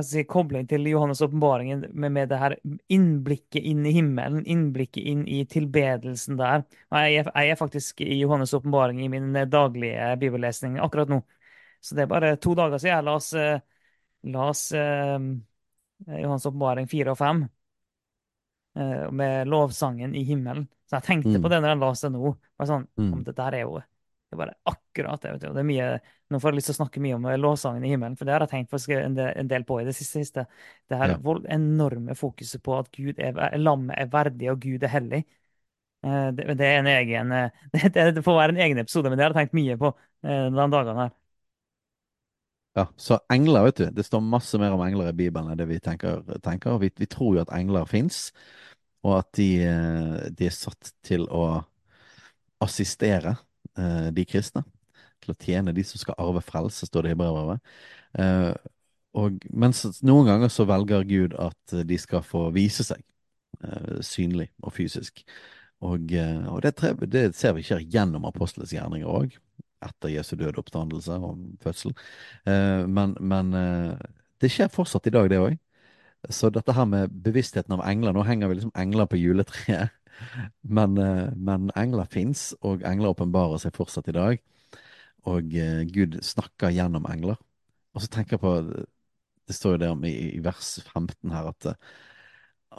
si, 0.00 0.24
kobling 0.24 0.64
til 0.70 0.86
Johannes' 0.88 1.22
åpenbaringen 1.24 1.84
med, 1.92 2.12
med, 2.12 2.30
det 2.30 2.38
her 2.40 2.56
innblikket 2.88 3.60
inn 3.60 3.84
i 3.86 3.92
himmelen, 3.92 4.46
innblikket 4.48 5.04
inn 5.12 5.26
i 5.28 5.42
tilbedelsen 5.46 6.38
der. 6.40 6.64
Jeg, 6.90 7.26
jeg 7.28 7.52
er 7.52 7.60
faktisk 7.60 8.00
i 8.00 8.16
Johannes' 8.22 8.54
åpenbaring 8.56 9.02
i 9.04 9.10
min 9.12 9.32
daglige 9.52 10.14
bibellesning 10.20 10.78
akkurat 10.80 11.12
nå. 11.12 11.22
Så 11.82 11.98
det 11.98 12.06
er 12.06 12.12
bare 12.14 12.36
to 12.40 12.54
dager 12.56 12.80
siden 12.80 12.94
jeg 12.94 13.08
las, 13.10 13.32
la 14.32 14.48
oss 14.48 14.68
eh, 14.72 15.18
Johannes' 16.08 16.48
åpenbaring 16.48 16.88
fire 16.88 17.12
og 17.12 17.20
fem. 17.20 17.44
Eh, 18.74 19.10
med 19.10 19.48
lovsangen 19.48 20.14
i 20.14 20.22
himmelen. 20.24 20.68
Så 20.88 20.96
jeg 20.96 21.04
tenkte 21.04 21.36
mm. 21.36 21.42
på 21.42 21.48
det 21.52 21.58
når 21.60 21.74
jeg 21.74 21.80
leste 21.82 22.08
det 22.08 22.16
nå. 22.16 22.30
Bare 22.56 22.70
sånn, 22.70 22.86
mm. 22.96 23.16
Dette 23.26 23.48
er 23.48 23.56
jo 23.60 23.74
det 24.32 24.36
er 24.38 24.40
bare 24.40 24.54
akkurat 24.64 25.20
det. 25.20 25.32
vet 25.34 25.42
du. 25.42 25.48
Det 25.52 25.60
er 25.60 25.68
mye, 25.68 25.86
Nå 26.32 26.38
får 26.40 26.48
jeg 26.48 26.56
lyst 26.56 26.70
til 26.70 26.74
å 26.74 26.78
snakke 26.78 27.02
mye 27.04 27.16
om 27.18 27.26
eh, 27.28 27.36
lovsangen 27.36 27.84
i 27.84 27.90
himmelen, 27.92 28.16
for 28.16 28.24
det 28.24 28.32
har 28.32 28.46
jeg 28.46 28.52
tenkt 28.54 28.72
faktisk 28.72 28.94
en 28.96 29.48
del, 29.50 29.66
på 29.68 29.76
i 29.82 29.84
det 29.84 29.92
siste. 29.98 30.22
siste. 30.24 30.46
Det 30.88 30.96
her 30.96 31.12
ja. 31.12 31.36
enorme 31.52 32.16
fokuset 32.16 32.62
på 32.64 32.78
at 32.78 32.88
Gud 32.96 33.20
er, 33.20 33.36
lammet 33.60 33.98
er 34.00 34.08
verdig 34.12 34.48
og 34.54 34.62
Gud 34.64 34.86
er 34.88 34.94
hellig. 34.94 35.20
Eh, 36.00 36.28
det, 36.32 36.48
det, 36.56 36.70
er 36.70 36.80
en 36.80 36.92
egen, 36.94 37.36
det, 37.74 37.92
det, 37.92 38.24
får 38.24 38.40
være 38.40 38.56
en 38.56 38.62
egen 38.64 38.80
episode, 38.80 39.12
men 39.12 39.20
det 39.20 39.26
har 39.26 39.36
jeg 39.36 39.42
tenkt 39.42 39.60
mye 39.60 39.76
på 39.84 39.92
de 40.22 40.70
dagene 40.72 41.04
her. 41.04 41.12
Ja, 42.72 42.86
så 42.96 43.18
engler, 43.28 43.66
vet 43.68 43.76
du. 43.76 43.86
Det 43.92 44.04
står 44.06 44.22
masse 44.24 44.56
mer 44.58 44.72
om 44.72 44.80
engler 44.80 45.10
i 45.10 45.16
Bibelen 45.16 45.50
enn 45.52 45.58
det 45.60 45.68
vi 45.68 45.80
tenker. 45.82 46.22
tenker. 46.40 46.78
Vi, 46.80 46.88
vi, 46.96 47.08
tror 47.10 47.36
jo 47.36 47.42
at 47.44 47.52
engler 47.52 47.84
fins, 47.90 48.30
og 49.04 49.18
at 49.18 49.28
de, 49.36 49.48
eh, 49.66 50.14
de, 50.32 50.48
er 50.48 50.56
satt 50.56 50.94
til 51.04 51.26
å 51.28 51.44
assistere 52.64 53.34
eh, 53.34 53.42
de 53.72 54.24
kristne. 54.28 54.64
Til 55.22 55.32
å 55.32 55.38
tjene 55.38 55.72
de 55.74 55.84
som 55.86 56.00
skal 56.00 56.18
arve 56.20 56.42
frelse, 56.44 56.88
står 56.88 57.06
det 57.06 57.14
i 57.14 57.18
brevbrevet. 57.20 57.72
Eh, 58.18 58.50
og 59.22 59.44
mens 59.52 59.84
noen 60.02 60.28
ganger 60.28 60.52
så 60.52 60.66
velger 60.68 61.06
Gud 61.08 61.36
at 61.40 61.74
de 61.86 61.98
skal 62.00 62.24
få 62.26 62.46
vise 62.54 62.84
seg 62.86 63.02
eh, 63.62 64.00
synlig 64.04 64.48
og 64.62 64.74
fysisk. 64.76 65.22
Og, 65.82 66.12
eh, 66.14 66.44
og 66.50 66.62
det, 66.64 66.74
det, 67.10 67.24
ser 67.36 67.56
vi 67.56 67.64
skjer 67.66 67.84
gjennom 67.92 68.26
apostelens 68.28 68.74
gjerninger 68.74 69.08
òg 69.08 69.36
etter 69.82 70.12
Jesu 70.12 70.36
døde 70.38 70.60
oppstandelse 70.62 71.18
og 71.18 71.40
fødsel. 71.62 71.94
Eh, 72.46 72.84
men, 72.86 73.16
men 73.18 73.52
eh, 73.58 74.10
det 74.42 74.50
skjer 74.52 74.70
fortsatt 74.72 75.08
i 75.10 75.14
dag, 75.14 75.30
det 75.30 75.40
òg. 75.42 75.58
Så 76.30 76.52
dette 76.54 76.74
her 76.76 76.86
med 76.86 77.10
bevisstheten 77.24 77.74
av 77.74 77.80
engler 77.82 78.14
Nå 78.14 78.22
henger 78.22 78.46
vi 78.46 78.60
liksom 78.60 78.74
engler 78.78 79.08
på 79.10 79.18
juletreet. 79.18 79.90
Men, 80.62 80.98
eh, 80.98 81.28
men 81.36 81.70
engler 81.78 82.08
fins, 82.10 82.50
og 82.62 82.84
engler 82.88 83.14
åpenbarer 83.14 83.62
seg 83.62 83.74
fortsatt 83.76 84.10
i 84.12 84.16
dag. 84.16 84.42
Og 85.30 85.54
Gud 85.94 86.16
snakker 86.26 86.72
gjennom 86.74 87.04
engler. 87.06 87.36
Og 87.94 88.02
så 88.02 88.08
tenker 88.10 88.34
jeg 88.34 88.42
på 88.42 88.54
Det 89.46 89.54
står 89.54 89.76
jo 89.76 89.78
det 89.78 89.90
om 89.92 90.02
i, 90.06 90.40
vers 90.42 90.80
15 90.82 91.30
her 91.30 91.46
at, 91.50 91.66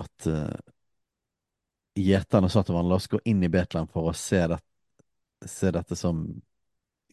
at 0.03 0.27
gjeterne 1.95 2.49
sa 2.49 2.63
til 2.63 2.75
hverandre 2.75 2.95
la 2.95 2.99
oss 2.99 3.09
gå 3.11 3.19
inn 3.29 3.43
i 3.45 3.51
Betlehem 3.51 3.87
for 3.91 4.09
å 4.09 4.15
se, 4.17 4.41
det, 4.49 4.59
se 5.47 5.71
dette 5.75 5.95
som 5.99 6.25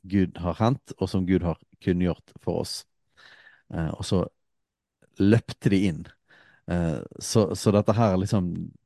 Gud 0.02 0.38
har 0.40 0.56
hendt, 0.61 0.94
og 0.98 1.11
som 1.12 1.26
Gud 1.28 1.44
har 1.44 1.59
kunngjort 1.85 2.33
for 2.40 2.62
oss. 2.64 2.80
Eh, 3.74 3.90
og 3.90 4.04
så 4.06 4.24
løpte 5.20 5.72
de 5.72 5.83
inn. 5.90 6.04
Eh, 6.70 7.00
så, 7.18 7.50
så, 7.54 7.72
dette 7.74 7.96
her 7.96 8.16
liksom 8.20 8.52
Ja, 8.54 8.80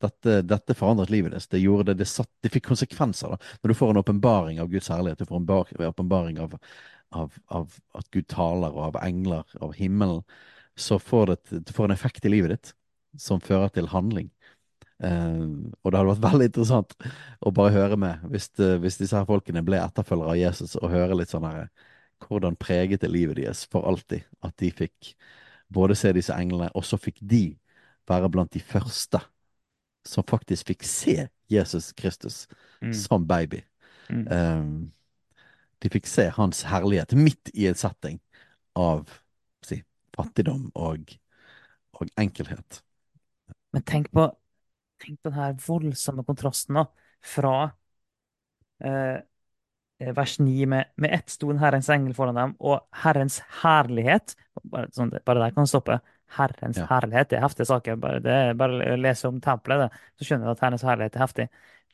dette, 0.00 0.40
dette 0.46 0.76
forandret 0.76 1.10
livet 1.12 1.34
deres. 1.34 1.48
Det 1.50 1.60
gjorde 1.62 1.90
det, 1.90 2.00
det, 2.02 2.08
satt, 2.08 2.30
det 2.44 2.52
fikk 2.54 2.68
konsekvenser. 2.70 3.34
da. 3.34 3.52
Når 3.60 3.72
du 3.72 3.78
får 3.78 3.92
en 3.92 4.00
åpenbaring 4.02 4.60
av 4.60 4.70
Guds 4.72 4.88
herlighet, 4.92 5.18
du 5.18 5.28
får 5.28 5.40
en 5.40 5.86
åpenbaring 5.88 6.40
av, 6.40 6.56
av, 7.10 7.36
av, 7.46 7.78
at 7.98 8.10
Gud 8.10 8.28
taler, 8.32 8.72
og 8.72 8.90
av 8.90 9.00
engler, 9.04 9.44
av 9.60 9.74
himmelen, 9.76 10.22
så 10.78 10.98
får 10.98 11.26
det, 11.26 11.62
du 11.66 11.72
får 11.76 11.88
en 11.88 11.96
effekt 11.96 12.24
i 12.24 12.32
livet 12.32 12.54
ditt 12.54 12.74
som 13.20 13.42
fører 13.42 13.72
til 13.74 13.90
handling. 13.90 14.30
Uh, 15.00 15.72
og 15.80 15.92
det 15.92 15.96
hadde 15.96 16.10
vært 16.12 16.26
veldig 16.30 16.48
interessant 16.50 16.96
å 17.40 17.52
bare 17.56 17.72
høre 17.72 17.96
med, 18.00 18.24
hvis, 18.32 18.50
uh, 18.60 18.76
hvis 18.82 19.00
disse 19.00 19.16
her 19.16 19.28
folkene 19.28 19.64
ble 19.64 19.80
etterfølgere 19.80 20.34
av 20.34 20.40
Jesus, 20.40 20.76
og 20.76 20.92
høre 20.92 21.16
litt 21.20 21.32
sånn 21.32 21.48
her 21.48 21.70
Hvordan 22.20 22.52
preget 22.60 23.00
det 23.00 23.08
livet 23.08 23.38
deres 23.38 23.62
for 23.72 23.86
alltid? 23.88 24.26
At 24.44 24.52
de 24.60 24.68
fikk 24.76 25.14
både 25.72 25.94
se 25.96 26.10
disse 26.12 26.34
englene, 26.36 26.66
og 26.76 26.84
så 26.84 26.98
fikk 27.00 27.16
de 27.24 27.54
være 28.10 28.28
blant 28.28 28.52
de 28.52 28.60
første 28.60 29.22
som 30.06 30.24
faktisk 30.26 30.72
fikk 30.72 30.86
se 30.88 31.28
Jesus 31.50 31.92
Kristus 31.92 32.48
mm. 32.80 32.94
som 32.94 33.26
baby. 33.26 33.62
Mm. 34.10 34.26
Um, 34.32 34.92
de 35.80 35.90
fikk 35.92 36.08
se 36.10 36.28
hans 36.36 36.64
herlighet 36.68 37.14
midt 37.16 37.52
i 37.54 37.66
en 37.70 37.78
setting 37.78 38.20
av 38.78 39.08
si, 39.66 39.80
fattigdom 40.16 40.68
og, 40.74 41.16
og 41.96 42.12
enkelhet. 42.20 42.82
Men 43.74 43.86
tenk 43.86 44.12
på 44.14 44.30
Tenk 45.00 45.22
den 45.24 45.32
her 45.32 45.54
voldsomme 45.64 46.20
kontrasten 46.28 46.76
da, 46.76 46.82
fra 47.24 47.54
eh, 48.84 49.22
vers 50.16 50.34
9 50.38 50.66
med, 50.68 50.90
med 51.00 51.14
ett 51.16 51.32
sto 51.32 51.48
en 51.48 51.60
Herrens 51.62 51.88
engel 51.92 52.12
foran 52.16 52.36
dem, 52.36 52.52
og 52.60 52.82
Herrens 53.02 53.38
herlighet 53.62 54.36
Bare, 54.60 54.90
sånn, 54.92 55.08
bare 55.24 55.40
der 55.40 55.54
kan 55.56 55.64
du 55.64 55.70
stoppe. 55.70 55.94
Herrens 56.36 56.78
ja. 56.78 56.86
herlighet 56.90 57.32
er 57.34 57.44
heftige 57.44 57.68
saker. 57.70 57.98
Bare, 58.00 58.22
det 58.24 58.34
er 58.34 58.58
bare 58.58 58.92
å 58.94 58.98
lese 59.00 59.28
om 59.30 59.40
tempelet, 59.42 59.86
det, 59.86 60.02
så 60.18 60.26
skjønner 60.26 60.48
du 60.48 60.52
at 60.54 60.64
Herrens 60.64 60.84
herlighet 60.86 61.16
er 61.16 61.24
heftig. 61.24 61.46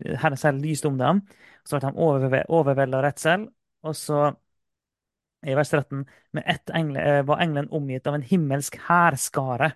Herren 0.04 0.40
selv 0.40 0.64
lyste 0.64 0.90
om 0.90 0.98
dem. 1.00 1.22
Så 1.64 1.78
ble 1.78 1.88
de 1.88 2.04
overve 2.06 2.42
overveldet 2.52 2.98
av 2.98 3.04
redsel. 3.06 3.46
Og 3.86 3.96
så, 3.96 4.20
i 5.46 5.56
vers 5.56 5.72
13, 5.72 6.04
med 6.36 6.52
ett 6.52 6.72
engle, 6.74 7.00
eh, 7.00 7.22
var 7.26 7.42
engelen 7.44 7.70
omgitt 7.74 8.06
av 8.06 8.18
en 8.18 8.26
himmelsk 8.26 8.78
hærskare 8.88 9.72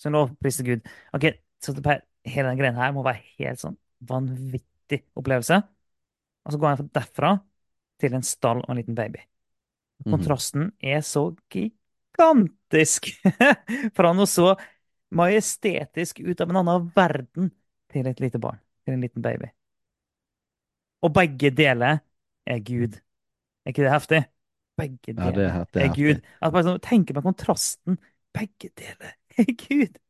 som 0.00 0.14
lovpriste 0.14 0.66
Gud. 0.66 0.88
Ok, 1.16 1.32
Så 1.64 1.72
det, 1.72 2.02
hele 2.28 2.50
den 2.50 2.58
greia 2.58 2.76
her 2.76 2.92
må 2.92 3.02
være 3.06 3.22
helt 3.38 3.62
sånn 3.62 3.78
vanvittig 4.04 5.00
opplevelse. 5.16 5.62
Og 6.44 6.52
så 6.52 6.58
går 6.60 6.74
han 6.74 6.90
derfra 6.92 7.30
til 8.02 8.16
en 8.18 8.26
stall 8.26 8.60
og 8.60 8.68
en 8.70 8.76
liten 8.76 8.98
baby. 8.98 9.22
Mhm. 10.04 10.10
Kontrasten 10.12 10.72
er 10.82 11.00
så 11.00 11.30
gigantisk! 11.48 11.83
Fra 13.96 14.12
noe 14.14 14.28
så 14.30 14.52
majestetisk 15.14 16.22
ut 16.24 16.40
av 16.40 16.50
en 16.50 16.60
annen 16.62 16.88
verden 16.96 17.50
til 17.92 18.06
et 18.10 18.22
lite 18.22 18.40
barn, 18.42 18.58
til 18.84 18.96
en 18.96 19.04
liten 19.04 19.24
baby. 19.24 19.50
Og 21.04 21.12
begge 21.14 21.50
deler 21.54 22.00
er 22.46 22.62
Gud. 22.64 22.96
Er 23.64 23.74
ikke 23.74 23.84
det 23.84 23.92
heftig? 23.92 24.22
Begge 24.76 25.14
Ja, 25.14 25.30
det 25.30 25.44
er 25.44 25.64
det 25.72 25.82
er 25.82 25.90
er 25.90 25.94
Gud. 25.94 26.24
At 26.40 26.52
bare 26.52 26.66
sånn, 26.66 26.80
tenker 26.82 27.16
på 27.16 27.22
kontrasten. 27.24 27.98
Begge 28.34 28.72
deler 28.78 29.14
er 29.38 29.52
Gud. 29.52 30.00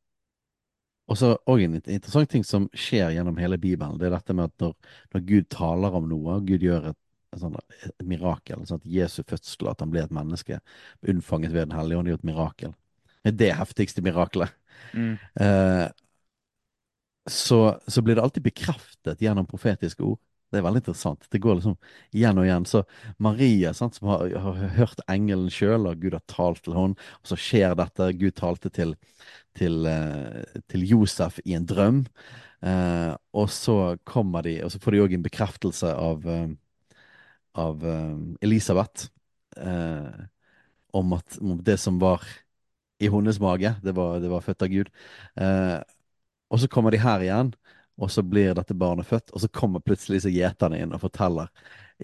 Og 1.05 1.19
så 1.21 1.35
òg 1.51 1.67
en 1.67 1.77
interessant 1.77 2.31
ting 2.33 2.45
som 2.49 2.67
skjer 2.73 3.13
gjennom 3.13 3.37
hele 3.37 3.59
Bibelen, 3.61 3.99
det 4.01 4.09
er 4.09 4.15
dette 4.17 4.37
med 4.37 4.49
at 4.49 4.63
når, 4.63 4.73
når 5.13 5.25
Gud 5.29 5.49
taler 5.53 5.99
om 5.99 6.07
noe, 6.09 6.39
Gud 6.49 6.65
gjør 6.65 6.89
et, 6.95 6.99
sånn, 7.41 7.57
et 7.85 8.07
mirakel, 8.09 8.65
sånn 8.69 8.83
at 8.83 8.89
Jesu 8.97 9.23
fødsel, 9.27 9.71
at 9.71 9.83
han 9.85 9.93
ble 9.93 10.05
et 10.05 10.15
menneske, 10.15 10.61
unnfanget 11.09 11.55
ved 11.55 11.69
Den 11.69 11.79
hellige 11.79 12.01
ånd, 12.01 12.11
er 12.11 12.17
jo 12.17 12.21
et 12.21 12.31
mirakel. 12.31 12.75
Det 13.25 13.33
er 13.33 13.41
det 13.41 13.53
heftigste 13.61 14.05
mirakelet. 14.05 14.53
Eh, 15.41 15.87
så, 17.31 17.61
så 17.89 18.03
blir 18.05 18.19
det 18.19 18.23
alltid 18.23 18.45
bekreftet 18.45 19.23
gjennom 19.25 19.49
profetiske 19.49 20.05
ord. 20.05 20.21
Det 20.53 20.61
er 20.61 20.67
veldig 20.69 20.83
interessant. 20.85 21.25
Det 21.33 21.41
går 21.43 21.57
liksom 21.59 21.75
igjen 22.15 22.39
og 22.39 22.47
igjen. 22.47 22.67
Så 22.69 22.85
Maria, 23.23 23.73
sant, 23.75 23.97
som 23.97 24.13
har, 24.13 24.29
har 24.45 24.61
hørt 24.77 25.01
engelen 25.11 25.49
sjøl, 25.51 25.89
og 25.91 26.03
Gud 26.05 26.15
har 26.15 26.23
talt 26.31 26.63
til 26.63 26.77
henne, 26.77 26.95
og 27.23 27.31
så 27.31 27.39
skjer 27.41 27.75
dette. 27.81 28.13
Gud 28.21 28.37
talte 28.39 28.71
til, 28.71 28.95
til, 29.59 29.81
eh, 29.91 30.61
til 30.71 30.85
Josef 30.87 31.41
i 31.43 31.57
en 31.59 31.67
drøm. 31.67 32.05
Eh, 32.65 33.13
og 33.35 33.51
så 33.51 33.97
kommer 34.09 34.47
de, 34.47 34.61
og 34.65 34.71
så 34.73 34.81
får 34.81 34.95
de 34.95 35.03
òg 35.05 35.17
en 35.17 35.27
bekreftelse 35.27 35.91
av, 35.91 36.23
eh, 36.31 36.47
av 37.55 37.85
eh, 37.87 38.17
Elisabeth 38.47 39.09
eh, 39.57 40.25
om 40.95 41.13
at 41.17 41.39
det 41.67 41.79
som 41.83 41.99
var 42.03 42.23
i 43.03 43.09
hennes 43.11 43.41
mage, 43.41 43.75
det 43.83 43.93
var, 43.93 44.21
det 44.21 44.31
var 44.31 44.45
født 44.45 44.63
av 44.63 44.69
Gud. 44.73 44.91
Eh, 45.41 45.79
og 46.51 46.61
så 46.61 46.69
kommer 46.71 46.95
de 46.95 47.03
her 47.03 47.25
igjen, 47.25 47.51
og 47.99 48.11
så 48.11 48.23
blir 48.27 48.55
dette 48.55 48.77
barnet 48.79 49.07
født, 49.07 49.33
og 49.35 49.43
så 49.43 49.51
kommer 49.51 49.83
plutselig 49.83 50.21
disse 50.21 50.35
gjeterne 50.35 50.79
inn 50.83 50.95
og 50.95 51.03
forteller 51.03 51.51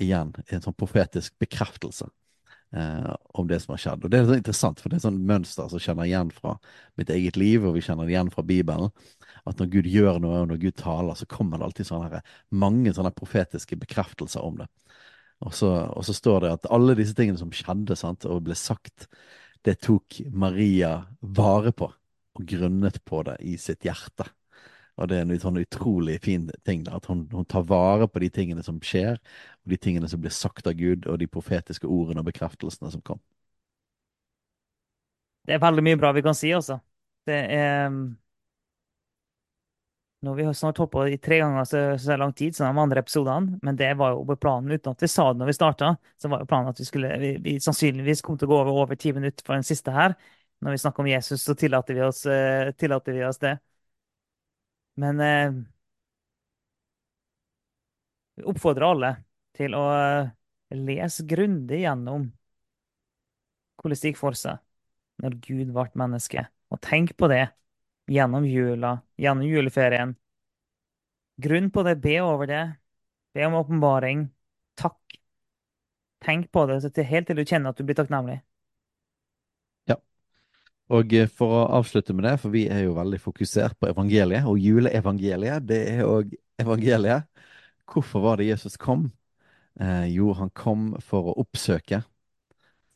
igjen 0.01 0.33
en 0.47 0.65
sånn 0.65 0.77
profetisk 0.79 1.35
bekreftelse 1.43 2.09
eh, 2.77 3.15
om 3.39 3.49
det 3.51 3.61
som 3.63 3.75
har 3.75 3.83
skjedd. 3.83 4.05
Og 4.05 4.13
det 4.13 4.21
er 4.21 4.29
så 4.29 4.39
interessant, 4.39 4.83
for 4.83 4.91
det 4.91 4.99
er 4.99 5.03
et 5.03 5.09
sånt 5.09 5.27
mønster 5.31 5.71
som 5.71 5.83
kjenner 5.83 6.11
igjen 6.11 6.31
fra 6.35 6.57
mitt 6.99 7.11
eget 7.15 7.39
liv, 7.41 7.67
og 7.67 7.79
vi 7.79 7.85
kjenner 7.87 8.07
det 8.07 8.15
igjen 8.15 8.33
fra 8.35 8.47
Bibelen. 8.47 8.91
At 9.49 9.63
når 9.63 9.71
Gud 9.73 9.91
gjør 9.91 10.21
noe, 10.23 10.43
og 10.45 10.51
når 10.51 10.63
Gud 10.63 10.79
taler, 10.79 11.19
så 11.19 11.27
kommer 11.31 11.59
det 11.59 11.69
alltid 11.69 11.91
sånne 11.91 12.11
her, 12.13 12.37
mange 12.51 12.95
sånne 12.95 13.15
profetiske 13.17 13.79
bekreftelser 13.81 14.47
om 14.47 14.61
det. 14.63 14.71
Og 15.41 15.55
så, 15.57 15.71
og 15.97 16.05
så 16.05 16.15
står 16.17 16.45
det 16.45 16.51
at 16.53 16.69
alle 16.75 16.97
disse 16.99 17.17
tingene 17.17 17.41
som 17.41 17.53
skjedde 17.55 17.97
sant, 17.97 18.27
og 18.29 18.45
ble 18.45 18.57
sagt, 18.59 19.07
det 19.65 19.79
tok 19.85 20.21
Maria 20.33 20.99
vare 21.21 21.73
på 21.73 21.89
og 22.39 22.45
grunnet 22.47 23.01
på 23.05 23.23
det 23.27 23.39
i 23.43 23.57
sitt 23.59 23.85
hjerte. 23.85 24.29
Og 25.01 25.09
det 25.09 25.17
er 25.17 25.25
en 25.25 25.41
sånn 25.41 25.59
utrolig 25.61 26.19
fin 26.23 26.45
ting, 26.69 26.85
at 26.93 27.09
hun, 27.09 27.25
hun 27.33 27.47
tar 27.49 27.65
vare 27.69 28.09
på 28.09 28.21
de 28.23 28.29
tingene 28.33 28.63
som 28.65 28.79
skjer, 28.85 29.17
og 29.65 29.73
de 29.73 29.79
tingene 29.81 30.09
som 30.13 30.21
blir 30.21 30.35
sagt 30.35 30.69
av 30.69 30.77
Gud, 30.77 31.09
og 31.09 31.19
de 31.21 31.29
profetiske 31.31 31.89
ordene 31.89 32.21
og 32.21 32.29
bekreftelsene 32.29 32.93
som 32.93 33.03
kom. 33.05 33.21
Det 35.49 35.57
er 35.57 35.63
veldig 35.63 35.85
mye 35.87 35.99
bra 35.99 36.13
vi 36.15 36.25
kan 36.25 36.37
si, 36.37 36.53
altså. 36.55 36.79
Det 37.27 37.39
er 37.57 37.89
Nå 40.21 40.35
har 40.45 40.53
snart 40.53 40.79
hoppa 40.79 41.09
i 41.09 41.19
tre 41.19 41.39
ganger 41.39 41.65
så, 41.65 41.99
så 41.99 42.17
lang 42.17 42.33
tid 42.37 42.57
som 42.57 42.67
de 42.69 42.81
andre 42.83 43.01
episodene, 43.01 43.59
men 43.63 43.77
det 43.77 43.95
var 43.97 44.13
jo 44.13 44.37
planen 44.37 44.73
uten 44.73 44.93
at 44.93 45.03
vi 45.03 45.09
sa 45.09 45.31
det 45.33 45.41
når 45.41 45.49
vi 45.49 45.55
starta. 45.57 45.95
Så 46.21 46.29
var 46.29 46.43
jo 46.43 46.49
planen 46.51 46.69
at 46.69 46.81
vi 46.81 46.85
skulle 46.85 47.15
vi, 47.23 47.31
vi 47.41 47.55
sannsynligvis 47.65 48.21
kom 48.27 48.37
til 48.37 48.51
å 48.51 48.53
gå 48.53 48.59
over 48.61 48.83
over 48.83 49.01
ti 49.01 49.15
minutter 49.17 49.47
for 49.47 49.57
den 49.57 49.65
siste 49.65 49.95
her. 49.97 50.17
Når 50.61 50.77
vi 50.77 50.83
snakker 50.83 51.07
om 51.07 51.09
Jesus, 51.09 51.41
så 51.47 51.57
tillater 51.57 51.97
vi 51.97 52.05
oss, 52.05 52.27
eh, 52.29 52.73
tillater 52.77 53.17
vi 53.17 53.25
oss 53.25 53.41
det. 53.41 53.55
Men 54.95 55.21
eh, 55.21 55.53
vi 58.37 58.45
oppfordrer 58.49 58.87
alle 58.91 59.11
til 59.57 59.75
å 59.79 59.85
eh, 59.95 60.31
lese 60.77 61.25
grundig 61.29 61.83
gjennom 61.85 62.29
hvordan 63.81 63.97
det 63.97 64.11
gikk 64.13 64.21
for 64.21 64.37
seg 64.37 64.61
når 65.25 65.37
Gud 65.45 65.73
ble 65.77 65.87
menneske. 66.01 66.45
Og 66.71 66.81
tenk 66.85 67.17
på 67.19 67.29
det 67.33 67.47
gjennom 68.11 68.47
jula, 68.47 69.01
gjennom 69.17 69.47
juleferien. 69.47 70.15
Grunn 71.37 71.71
på 71.71 71.83
det, 71.83 71.97
be 71.97 72.21
over 72.21 72.47
det. 72.47 72.73
Be 73.35 73.47
om 73.47 73.55
åpenbaring. 73.55 74.29
Takk. 74.75 75.19
Tenk 76.25 76.51
på 76.53 76.67
det 76.67 77.05
helt 77.07 77.31
til 77.31 77.39
du 77.39 77.45
kjenner 77.45 77.71
at 77.71 77.79
du 77.79 77.87
blir 77.87 77.97
takknemlig. 77.97 78.41
Ja. 79.89 79.97
Og 80.91 81.15
eh, 81.15 81.31
for 81.31 81.55
å 81.61 81.63
avslutte 81.79 82.17
med 82.17 82.27
det, 82.27 82.35
for 82.43 82.53
vi 82.53 82.67
er 82.69 82.83
jo 82.85 82.99
veldig 82.99 83.23
fokusert 83.23 83.79
på 83.79 83.89
evangeliet, 83.93 84.45
og 84.51 84.59
juleevangeliet, 84.59 85.65
det 85.71 85.81
er 85.95 86.05
òg 86.05 86.35
evangeliet. 86.61 87.31
Hvorfor 87.91 88.27
var 88.27 88.43
det 88.43 88.51
Jesus 88.51 88.77
kom? 88.77 89.09
Eh, 89.81 90.11
jo, 90.17 90.35
han 90.37 90.51
kom 90.51 90.91
for 91.07 91.31
å 91.31 91.39
oppsøke, 91.41 92.03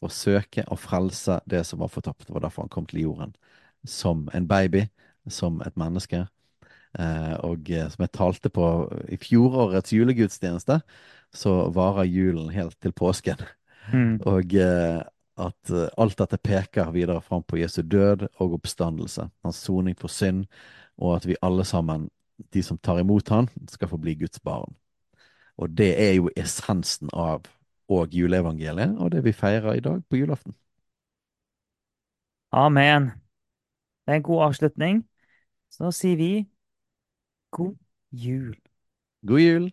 for 0.00 0.10
å 0.10 0.14
søke 0.14 0.66
og 0.66 0.82
frelse 0.82 1.38
det 1.48 1.62
som 1.70 1.80
var 1.86 1.94
fortapt. 1.94 2.26
Det 2.26 2.34
var 2.34 2.48
derfor 2.48 2.66
han 2.66 2.74
kom 2.74 2.90
til 2.90 3.06
jorden. 3.06 3.38
Som 3.84 4.28
en 4.32 4.46
baby, 4.48 4.86
som 5.28 5.60
et 5.64 5.76
menneske. 5.76 6.24
Eh, 6.98 7.34
og 7.42 7.70
eh, 7.70 7.88
som 7.90 8.04
jeg 8.04 8.14
talte 8.14 8.50
på 8.54 8.68
i 9.10 9.18
fjorårets 9.20 9.92
julegudstjeneste, 9.92 10.78
så 11.34 11.54
varer 11.74 12.06
julen 12.06 12.52
helt 12.54 12.76
til 12.82 12.94
påsken. 12.94 13.42
Mm. 13.92 14.20
Og 14.30 14.54
eh, 14.54 15.02
at 15.34 15.72
alt 15.98 16.20
dette 16.20 16.38
peker 16.38 16.92
videre 16.94 17.18
fram 17.20 17.42
på 17.42 17.58
Jesu 17.58 17.82
død 17.82 18.28
og 18.38 18.60
oppstandelse, 18.60 19.26
hans 19.42 19.62
soning 19.66 19.96
for 19.98 20.12
synd, 20.12 20.44
og 20.94 21.16
at 21.16 21.26
vi 21.26 21.40
alle 21.42 21.64
sammen, 21.66 22.06
de 22.54 22.62
som 22.62 22.78
tar 22.78 23.00
imot 23.02 23.32
han, 23.34 23.48
skal 23.70 23.90
få 23.90 23.98
bli 23.98 24.14
Guds 24.20 24.38
barn. 24.38 24.76
Og 25.58 25.74
det 25.74 25.90
er 25.98 26.14
jo 26.20 26.30
essensen 26.38 27.10
av 27.12 27.50
og 27.90 28.14
juleevangeliet, 28.14 28.94
og 28.98 29.10
det 29.12 29.24
vi 29.26 29.34
feirer 29.34 29.74
i 29.74 29.82
dag 29.82 30.00
på 30.08 30.22
julaften. 30.22 30.54
Amen. 32.54 33.23
Det 34.06 34.12
er 34.12 34.16
en 34.16 34.22
god 34.22 34.42
avslutning. 34.44 35.08
Så 35.70 35.90
sier 35.90 36.16
vi 36.16 36.30
god 37.50 37.76
jul. 38.12 38.56
God 39.26 39.40
jul! 39.40 39.72